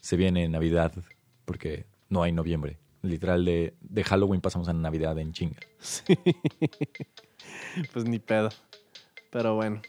[0.00, 0.92] se viene Navidad
[1.44, 2.78] porque no hay noviembre.
[3.02, 5.58] Literal de, de Halloween pasamos a Navidad en chinga.
[5.78, 6.04] Sí.
[7.92, 8.48] pues ni pedo.
[9.30, 9.82] Pero bueno,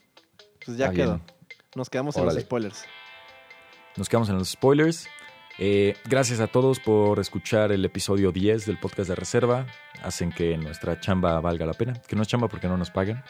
[0.66, 1.16] pues ya Está quedó.
[1.16, 1.39] bien.
[1.76, 2.86] Nos quedamos en los spoilers.
[3.96, 5.08] Nos quedamos en los spoilers.
[5.60, 9.68] Eh, gracias a todos por escuchar el episodio 10 del podcast de reserva.
[10.02, 11.94] Hacen que nuestra chamba valga la pena.
[12.08, 13.24] Que no es chamba porque no nos pagan.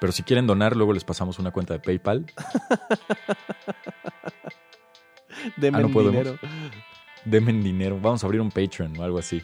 [0.00, 2.26] Pero si quieren donar, luego les pasamos una cuenta de PayPal.
[5.56, 6.12] Denme Ah, no podemos.
[6.12, 6.38] dinero.
[7.24, 7.98] Denme dinero.
[8.00, 9.42] Vamos a abrir un Patreon o algo así.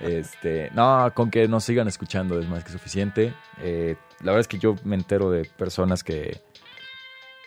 [0.00, 3.34] Este, no, con que nos sigan escuchando es más que suficiente.
[3.60, 6.40] Eh, la verdad es que yo me entero de personas que,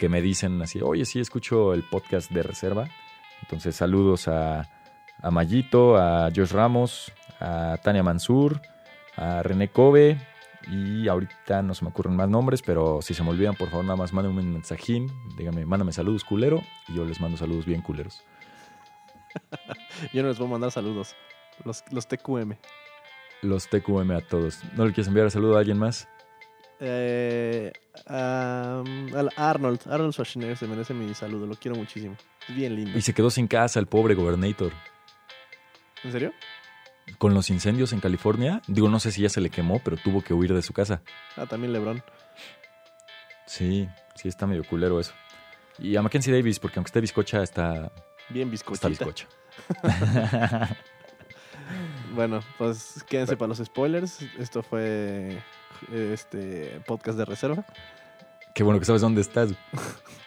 [0.01, 2.87] que me dicen así, oye, sí, escucho el podcast de reserva.
[3.43, 4.67] Entonces, saludos a,
[5.21, 8.59] a Mayito, a Josh Ramos, a Tania Mansur,
[9.15, 10.17] a René Kobe.
[10.71, 13.85] Y ahorita no se me ocurren más nombres, pero si se me olvidan, por favor,
[13.85, 15.07] nada más mándenme un mensajín.
[15.37, 16.63] Díganme, mándame saludos culero.
[16.87, 18.23] Y yo les mando saludos bien culeros.
[20.13, 21.15] Yo no les voy a mandar saludos.
[21.63, 22.55] Los, los TQM.
[23.43, 24.63] Los TQM a todos.
[24.75, 26.07] ¿No le quieres enviar saludo a alguien más?
[26.83, 27.71] Eh,
[28.07, 29.81] Arnold.
[29.87, 31.45] Arnold Schwarzenegger se merece mi saludo.
[31.45, 32.17] Lo quiero muchísimo.
[32.49, 32.97] Es bien lindo.
[32.97, 34.71] Y se quedó sin casa el pobre gobernator.
[36.03, 36.33] ¿En serio?
[37.19, 40.23] Con los incendios en California, digo, no sé si ya se le quemó, pero tuvo
[40.23, 41.01] que huir de su casa.
[41.37, 42.03] Ah, también LeBron.
[43.45, 45.13] Sí, sí está medio culero eso.
[45.77, 47.91] Y a Mackenzie Davis, porque aunque esté bizcocha, está,
[48.29, 49.05] Bien está bizcochita.
[49.05, 49.27] bizcocha.
[52.13, 54.21] Bueno, pues quédense para los spoilers.
[54.37, 55.41] Esto fue
[55.91, 57.65] este podcast de reserva.
[58.53, 59.53] Qué bueno que sabes dónde estás.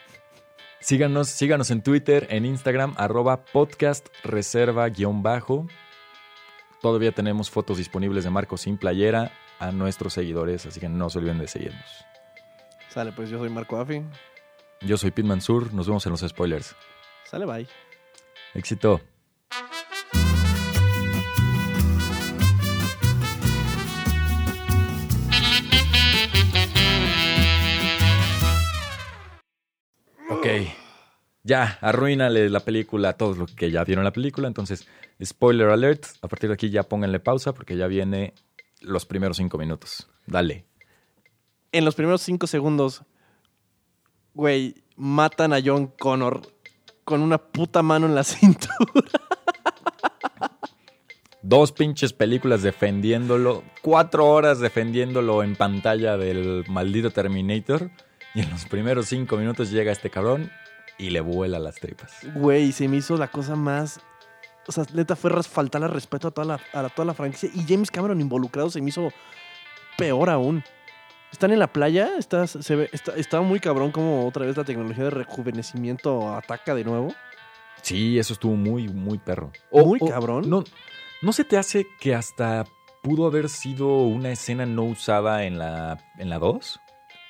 [0.81, 5.67] síganos, síganos en Twitter, en Instagram, arroba podcast reserva guion bajo.
[6.81, 11.19] Todavía tenemos fotos disponibles de Marco sin playera a nuestros seguidores, así que no se
[11.19, 12.05] olviden de seguirnos.
[12.89, 14.03] Sale, pues yo soy Marco Afi.
[14.81, 16.77] Yo soy Pete Mansur, nos vemos en los spoilers.
[17.25, 17.67] Sale, bye.
[18.55, 19.01] Éxito.
[30.45, 30.69] Ok.
[31.43, 34.49] Ya, arruínale la película a todos los que ya vieron la película.
[34.49, 34.89] Entonces,
[35.23, 36.07] spoiler alert.
[36.23, 38.33] A partir de aquí ya pónganle pausa porque ya viene
[38.81, 40.09] los primeros cinco minutos.
[40.27, 40.65] Dale.
[41.73, 43.03] En los primeros cinco segundos,
[44.33, 46.41] güey, matan a John Connor
[47.05, 49.21] con una puta mano en la cintura.
[51.43, 57.91] Dos pinches películas defendiéndolo, cuatro horas defendiéndolo en pantalla del maldito Terminator.
[58.35, 60.51] Y en los primeros cinco minutos llega este cabrón
[60.99, 62.13] y le vuela las tripas.
[62.35, 64.01] Güey, se me hizo la cosa más.
[64.67, 67.51] O sea, neta fue faltarle respeto a toda, la, a toda la franquicia.
[67.55, 69.13] Y James Cameron involucrado se me hizo
[69.97, 70.65] peor aún.
[71.31, 74.65] Están en la playa, está, se ve, está, está muy cabrón como otra vez la
[74.65, 77.13] tecnología de rejuvenecimiento ataca de nuevo.
[77.83, 79.51] Sí, eso estuvo muy, muy perro.
[79.73, 80.49] Muy cabrón.
[80.49, 80.65] No,
[81.25, 82.67] ¿No se te hace que hasta
[83.03, 86.81] pudo haber sido una escena no usada en la, en la 2?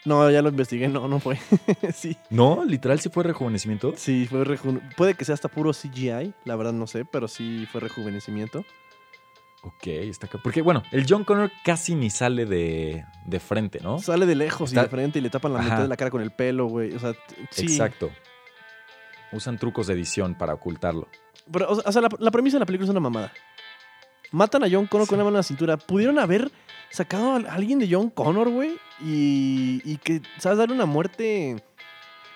[0.05, 1.39] No, ya lo investigué, no, no fue.
[1.95, 3.95] sí, No, literal sí fue rejuvenecimiento.
[3.97, 7.67] sí, fue reju- Puede que sea hasta puro CGI, la verdad no sé, pero sí
[7.73, 8.65] fue rejuvenecimiento.
[9.63, 10.39] Ok, está acá.
[10.43, 13.99] Porque bueno, el John Connor casi ni sale de, de frente, ¿no?
[13.99, 15.69] Sale de lejos y de frente y le tapan la Ajá.
[15.71, 16.93] mitad de la cara con el pelo, güey.
[16.95, 17.15] O sea,
[17.51, 17.63] sí.
[17.63, 18.11] Exacto.
[19.33, 21.09] Usan trucos de edición para ocultarlo.
[21.51, 23.33] Pero, o sea, la, la premisa de la película es una mamada.
[24.33, 25.77] Matan a John Connor con una mano en la cintura.
[25.79, 26.51] Pudieron haber
[26.95, 30.59] sacado a alguien de John Connor, güey, y, y que, ¿sabes?
[30.59, 31.63] Darle una muerte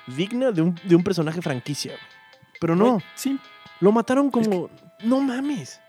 [0.07, 2.03] digna de un, de un personaje franquicia, güey.
[2.61, 3.39] Pero no, Güey, Sí.
[3.81, 4.69] lo mataron como...
[5.05, 5.81] No mames.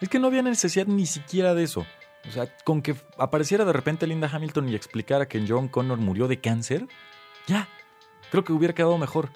[0.00, 1.84] Es que no había necesidad ni siquiera de eso.
[2.28, 6.28] O sea, con que apareciera de repente Linda Hamilton y explicara que John Connor murió
[6.28, 6.86] de cáncer,
[7.48, 7.68] ya.
[8.30, 9.30] Creo que hubiera quedado mejor.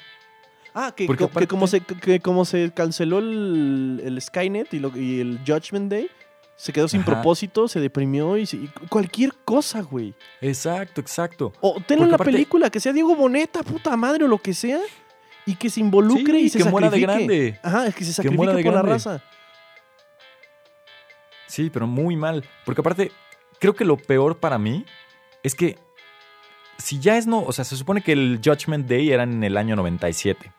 [0.73, 4.73] Ah, que, Porque co- que aparte- como se, que como se canceló el, el Skynet
[4.75, 6.09] y, lo- y el Judgment Day,
[6.57, 7.13] Se quedó sin Ajá.
[7.13, 10.15] propósito, se deprimió y, se- y cualquier cosa, güey.
[10.41, 11.53] Exacto, exacto.
[11.61, 14.55] O tenlo en la aparte- película, que sea Diego Boneta, puta madre, o lo que
[14.55, 14.81] sea,
[15.45, 17.61] y que se involucre Sí, y se que muera de grande.
[17.63, 18.91] Ajá, es que se Que sacrifique de por la grande.
[18.93, 19.23] raza.
[21.47, 22.45] Sí, pero muy mal.
[22.65, 23.13] Porque aparte,
[23.61, 24.85] creo que lo peor para mí
[25.43, 25.79] es que
[26.79, 29.57] si ya es no, o sea, se supone que el Judgment Day era en el
[29.57, 30.53] año 97.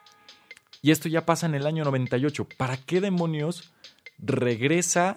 [0.82, 2.48] Y esto ya pasa en el año 98.
[2.56, 3.74] ¿Para qué demonios
[4.20, 5.16] regresa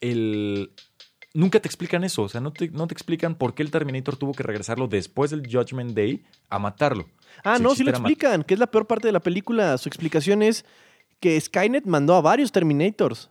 [0.00, 0.72] el...
[1.32, 4.16] Nunca te explican eso, o sea, no te, no te explican por qué el Terminator
[4.16, 7.08] tuvo que regresarlo después del Judgment Day a matarlo.
[7.42, 9.76] Ah, no, sí lo explican, que es la peor parte de la película.
[9.78, 10.64] Su explicación es
[11.18, 13.30] que Skynet mandó a varios Terminators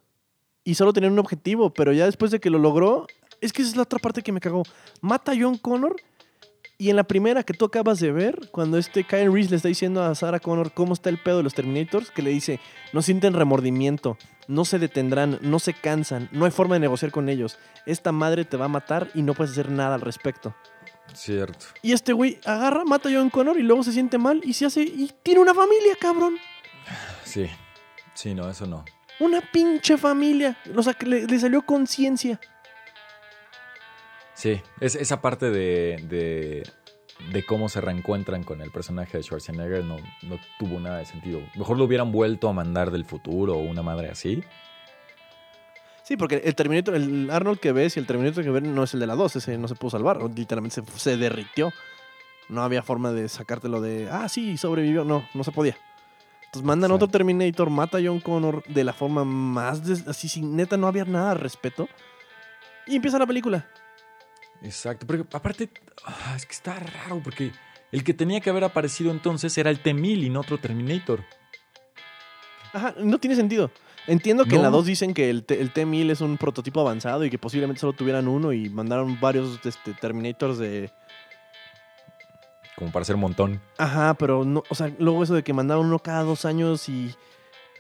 [0.65, 3.07] y solo tenían un objetivo, pero ya después de que lo logró,
[3.39, 4.63] es que esa es la otra parte que me cagó.
[4.99, 5.95] Mata a John Connor
[6.77, 9.67] y en la primera que tú acabas de ver, cuando este Kyle Reese le está
[9.67, 12.59] diciendo a Sarah Connor cómo está el pedo de los Terminators, que le dice,
[12.91, 14.17] no sienten remordimiento,
[14.47, 17.57] no se detendrán, no se cansan, no hay forma de negociar con ellos.
[17.85, 20.55] Esta madre te va a matar y no puedes hacer nada al respecto.
[21.13, 21.65] Cierto.
[21.81, 24.65] Y este güey agarra, mata a John Connor y luego se siente mal y se
[24.65, 24.81] hace.
[24.81, 26.37] Y tiene una familia, cabrón.
[27.23, 27.47] Sí.
[28.13, 28.83] Sí, no, eso no.
[29.19, 30.57] Una pinche familia.
[30.75, 32.39] O sea, que le, le salió conciencia.
[34.43, 36.63] Sí, es, esa parte de, de,
[37.31, 41.39] de cómo se reencuentran con el personaje de Schwarzenegger no, no tuvo nada de sentido.
[41.55, 44.43] Mejor lo hubieran vuelto a mandar del futuro o una madre así.
[46.03, 48.93] Sí, porque el Terminator, el Arnold que ves y el Terminator que ves no es
[48.93, 50.19] el de la 2, ese no se pudo salvar.
[50.35, 51.71] Literalmente se, se derritió.
[52.49, 54.09] No había forma de sacártelo de.
[54.11, 55.05] Ah, sí, sobrevivió.
[55.05, 55.77] No, no se podía.
[56.47, 57.05] Entonces mandan Exacto.
[57.05, 59.87] otro Terminator, mata a John Connor de la forma más.
[59.87, 61.87] des- así, sin neta, no había nada al respeto.
[62.85, 63.65] Y empieza la película.
[64.63, 65.69] Exacto, pero aparte,
[66.05, 67.51] ah, es que está raro porque
[67.91, 71.23] el que tenía que haber aparecido entonces era el T-1000 y no otro Terminator.
[72.73, 73.69] Ajá, no tiene sentido.
[74.07, 74.77] Entiendo que en la No.
[74.77, 77.93] 2 dicen que el, T- el T-1000 es un prototipo avanzado y que posiblemente solo
[77.93, 80.91] tuvieran uno y mandaron varios este, Terminators de...
[82.75, 83.61] Como para hacer un montón.
[83.77, 87.13] Ajá, pero no, o sea, luego eso de que mandaban uno cada dos años y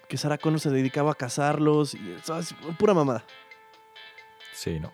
[0.07, 3.25] que Sarah Connor se dedicaba a cazarlos y eso es pura mamada.
[4.53, 4.93] Sí, no.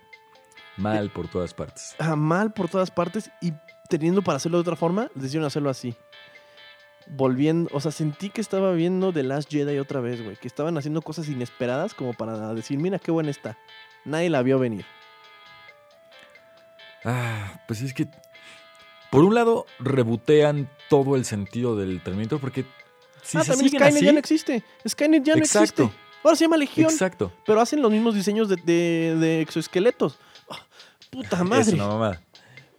[0.80, 1.96] Mal por todas partes.
[2.00, 3.54] Ajá, mal por todas partes y
[3.90, 5.96] teniendo para hacerlo de otra forma, decidieron hacerlo así.
[7.08, 10.36] Volviendo, o sea, sentí que estaba viendo The Last Jedi otra vez, güey.
[10.38, 13.58] Que estaban haciendo cosas inesperadas como para decir, mira qué buena está.
[14.06, 14.86] Nadie la vio venir.
[17.04, 18.08] Ah, pues es que.
[19.12, 22.66] Por un lado, rebotean todo el sentido del Terminator porque.
[23.24, 24.64] Si ah, se también Skynet así, ya no existe.
[24.88, 25.84] Skynet ya no Exacto.
[25.84, 26.04] existe.
[26.24, 27.32] Ahora se llama Legión, Exacto.
[27.46, 30.20] pero hacen los mismos diseños de, de- de exoesqueletos.
[31.10, 31.74] Puta Es madre.
[31.74, 32.22] una mamada.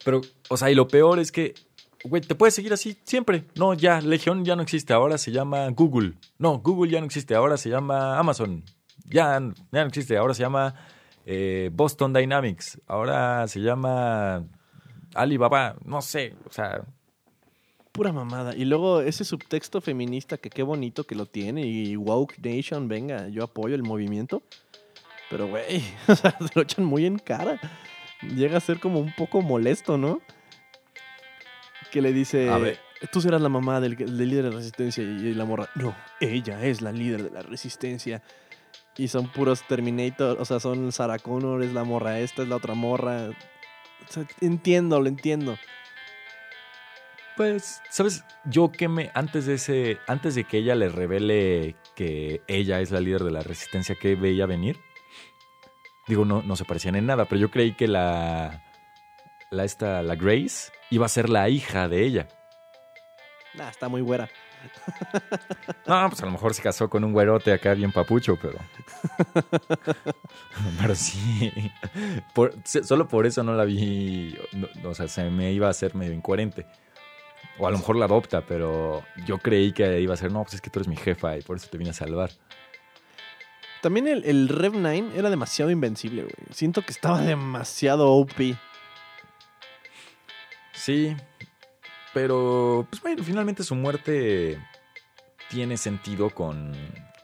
[0.04, 1.54] Pero, o sea, y lo peor es que,
[2.04, 3.44] güey, te puedes seguir así siempre.
[3.54, 6.14] No, ya, Legión ya no existe, ahora se llama Google.
[6.38, 8.64] No, Google ya no existe, ahora se llama Amazon.
[9.06, 9.32] Ya,
[9.72, 10.74] ya no existe, ahora se llama
[11.26, 12.80] eh, Boston Dynamics.
[12.86, 14.44] Ahora se llama
[15.14, 15.76] Alibaba.
[15.84, 16.82] No sé, o sea,
[17.92, 18.54] Pura mamada.
[18.54, 21.66] Y luego ese subtexto feminista que qué bonito que lo tiene.
[21.66, 24.42] Y Woke Nation, venga, yo apoyo el movimiento.
[25.28, 27.60] Pero, güey, o sea, se lo echan muy en cara.
[28.22, 30.20] Llega a ser como un poco molesto, ¿no?
[31.90, 32.78] Que le dice, A ver.
[33.10, 35.02] tú serás la mamá del, del líder de la resistencia.
[35.02, 38.22] Y la morra, no, ella es la líder de la resistencia.
[38.96, 42.56] Y son puros Terminator, o sea, son Sarah Connor, es la morra esta, es la
[42.56, 43.30] otra morra.
[44.08, 45.56] O sea, entiendo, lo entiendo.
[47.36, 48.24] Pues, ¿sabes?
[48.44, 49.10] Yo que me.
[49.14, 49.98] Antes de ese.
[50.06, 54.14] Antes de que ella le revele que ella es la líder de la resistencia que
[54.14, 54.76] veía venir.
[56.10, 58.62] Digo, no, no se parecían en nada, pero yo creí que la.
[59.52, 62.28] La esta, la Grace, iba a ser la hija de ella.
[63.54, 64.28] Nah, está muy güera.
[65.86, 68.58] No, pues a lo mejor se casó con un güerote acá bien papucho, pero.
[70.80, 71.52] pero sí.
[72.34, 74.36] Por- solo por eso no la vi.
[74.52, 76.66] no- o sea, se me iba a hacer medio incoherente.
[77.58, 80.54] O a lo mejor la adopta, pero yo creí que iba a ser, no, pues
[80.54, 82.30] es que tú eres mi jefa y por eso te vine a salvar.
[83.82, 86.34] También el, el Rev 9 era demasiado invencible, güey.
[86.52, 88.56] Siento que estaba demasiado OP.
[90.72, 91.16] Sí,
[92.14, 94.58] pero pues bueno, finalmente su muerte
[95.48, 96.72] tiene sentido con,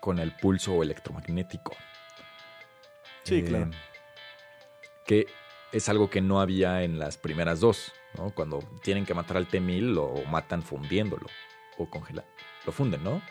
[0.01, 1.75] con el pulso electromagnético.
[3.23, 3.71] Sí, Eh, claro.
[5.07, 5.27] Que
[5.73, 8.31] es algo que no había en las primeras dos, ¿no?
[8.31, 11.27] Cuando tienen que matar al T-1000 lo matan fundiéndolo
[11.79, 12.31] o congelando.
[12.65, 13.23] Lo funden, ¿no?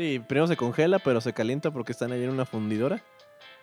[0.00, 3.02] Sí, primero se congela, pero se calienta porque están ahí en una fundidora.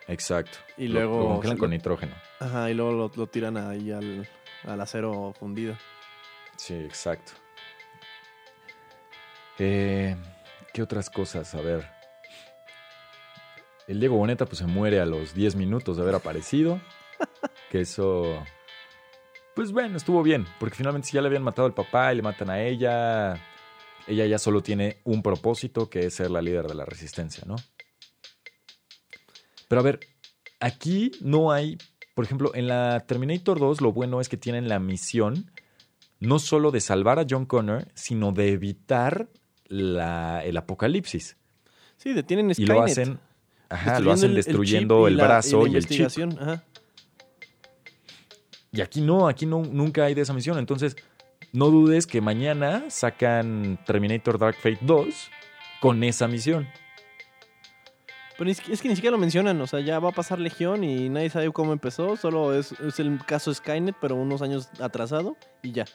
[0.06, 0.56] Exacto.
[0.76, 2.14] Y luego Lo congelan se con nitrógeno.
[2.38, 4.24] Ajá, y luego lo, lo tiran ahí al,
[4.62, 5.74] al acero fundido.
[6.54, 7.32] Sí, exacto.
[9.58, 10.14] Eh,
[10.72, 11.52] ¿Qué otras cosas?
[11.56, 11.84] A ver.
[13.88, 16.80] El Diego Boneta pues se muere a los 10 minutos de haber aparecido.
[17.72, 18.44] que eso...
[19.56, 22.22] Pues bueno, estuvo bien, porque finalmente si ya le habían matado al papá y le
[22.22, 23.40] matan a ella,
[24.08, 27.56] ella ya solo tiene un propósito, que es ser la líder de la resistencia, ¿no?
[29.68, 30.00] Pero a ver,
[30.60, 31.78] aquí no hay,
[32.14, 35.50] por ejemplo, en la Terminator 2 lo bueno es que tienen la misión
[36.20, 39.28] no solo de salvar a John Connor, sino de evitar
[39.66, 41.36] la, el apocalipsis.
[41.96, 42.70] Sí, detienen Skynet.
[42.70, 43.20] Y lo hacen,
[43.68, 46.08] ajá, lo hacen destruyendo el, brazo y, el chip.
[46.40, 46.64] Ajá.
[48.72, 50.58] Y aquí no, aquí no, nunca hay de esa misión.
[50.58, 50.96] Entonces,
[51.52, 55.30] no dudes que mañana sacan Terminator Dark Fate 2
[55.80, 56.68] con esa misión.
[58.36, 61.08] Pero es que, ni siquiera lo mencionan, o sea, ya va a pasar Legión y
[61.08, 65.72] nadie sabe cómo empezó, solo es, es el caso Skynet, pero unos años atrasado y
[65.72, 65.86] ya.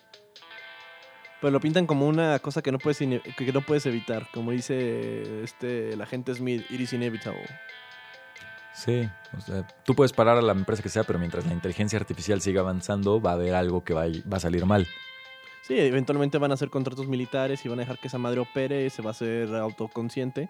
[1.39, 5.43] Pero lo pintan como una cosa que no puedes, que no puedes evitar, como dice
[5.43, 7.45] este, el agente Smith, it is inevitable.
[8.73, 11.99] Sí, o sea, tú puedes parar a la empresa que sea, pero mientras la inteligencia
[11.99, 14.87] artificial siga avanzando, va a haber algo que va a, salir mal.
[15.63, 18.89] Sí, eventualmente van a hacer contratos militares y van a dejar que esa madre opere,
[18.89, 20.49] se va a hacer autoconsciente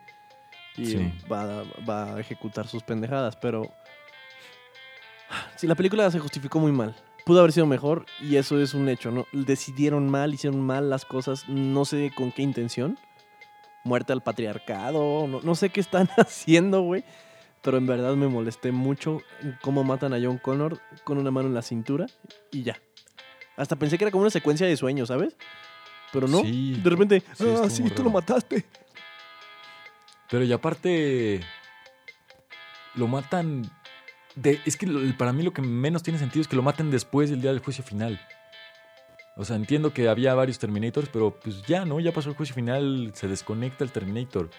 [0.76, 0.96] y
[1.32, 3.36] va, va, a ejecutar sus pendejadas.
[3.36, 3.72] Pero
[5.56, 6.96] si la película se justificó muy mal,
[7.26, 9.28] pudo haber sido mejor y eso es un hecho, ¿no?
[9.32, 12.98] Decidieron mal, hicieron mal las cosas, no sé con qué intención.
[13.84, 17.04] Muerte al patriarcado, no, no sé qué están haciendo, güey
[17.64, 19.22] pero en verdad me molesté mucho
[19.62, 22.06] cómo matan a John Connor con una mano en la cintura
[22.52, 22.78] y ya.
[23.56, 25.36] Hasta pensé que era como una secuencia de sueños, ¿sabes?
[26.12, 26.42] Pero no.
[26.44, 28.66] de repente, ah, sí, tú lo mataste.
[30.30, 31.42] Pero y aparte,
[32.96, 33.70] lo matan.
[34.36, 34.88] De, es que
[35.18, 37.60] para mí lo que menos tiene sentido es que lo maten después del día del
[37.60, 38.20] juicio final.
[39.36, 42.00] O sea, entiendo que había varios Terminators, pero pues ya, ¿no?
[42.00, 44.50] Ya pasó el juicio final, se desconecta el Terminator.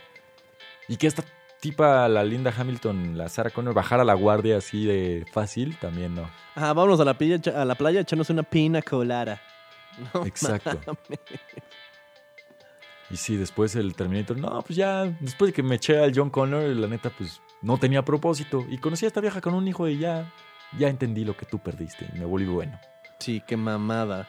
[0.88, 1.24] Y que esta
[1.64, 6.14] tipa, la Linda Hamilton, la Sarah Connor, bajar a la guardia así de fácil, también
[6.14, 6.28] no.
[6.54, 9.40] Ajá, vámonos a la playa, a la playa echarnos una pina colada.
[10.26, 10.78] Exacto.
[13.08, 16.28] Y sí, después el Terminator, no, pues ya, después de que me eché al John
[16.28, 18.66] Connor, la neta, pues no tenía propósito.
[18.68, 20.30] Y conocí a esta vieja con un hijo y ya,
[20.78, 22.78] ya entendí lo que tú perdiste y me volví bueno.
[23.20, 24.28] Sí, qué mamada.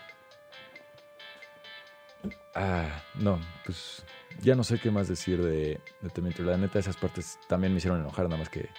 [2.54, 4.06] Ah, no, pues
[4.42, 6.46] ya no sé qué más decir de, de Terminator.
[6.46, 8.70] La neta, esas partes también me hicieron enojar, nada más que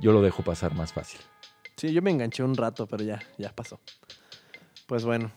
[0.00, 1.20] yo lo dejo pasar más fácil.
[1.76, 3.80] Sí, yo me enganché un rato, pero ya, ya pasó.
[4.86, 5.30] Pues bueno.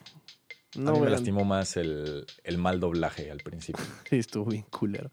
[0.76, 2.26] No a mí me lastimó más el,
[2.57, 3.84] mal doblaje al principio.
[4.09, 5.11] sí, estuvo bien culero.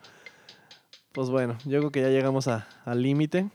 [1.13, 3.51] Pues bueno, yo creo que ya llegamos al límite.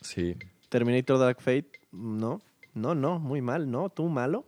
[0.00, 0.36] Sí.
[0.70, 2.40] Terminator Dark Fate, no,
[2.74, 3.90] no, no, muy mal, ¿no?
[3.90, 4.44] ¿Tú malo?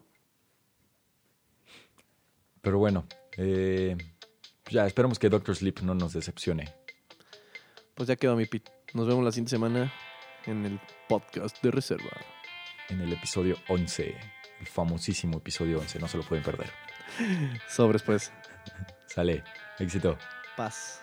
[2.62, 3.06] Pero bueno,
[3.36, 3.96] eh,
[4.70, 6.72] ya, esperamos que Doctor Sleep no nos decepcione.
[7.94, 8.68] Pues ya quedó mi pit.
[8.94, 9.92] Nos vemos la siguiente semana
[10.46, 12.10] en el podcast de reserva.
[12.88, 14.16] En el episodio 11.
[14.60, 15.98] El famosísimo episodio 11.
[15.98, 16.70] No se lo pueden perder.
[17.68, 18.32] Sobres, pues.
[19.06, 19.44] Sale.
[19.78, 20.18] Éxito.
[20.56, 20.99] Paz.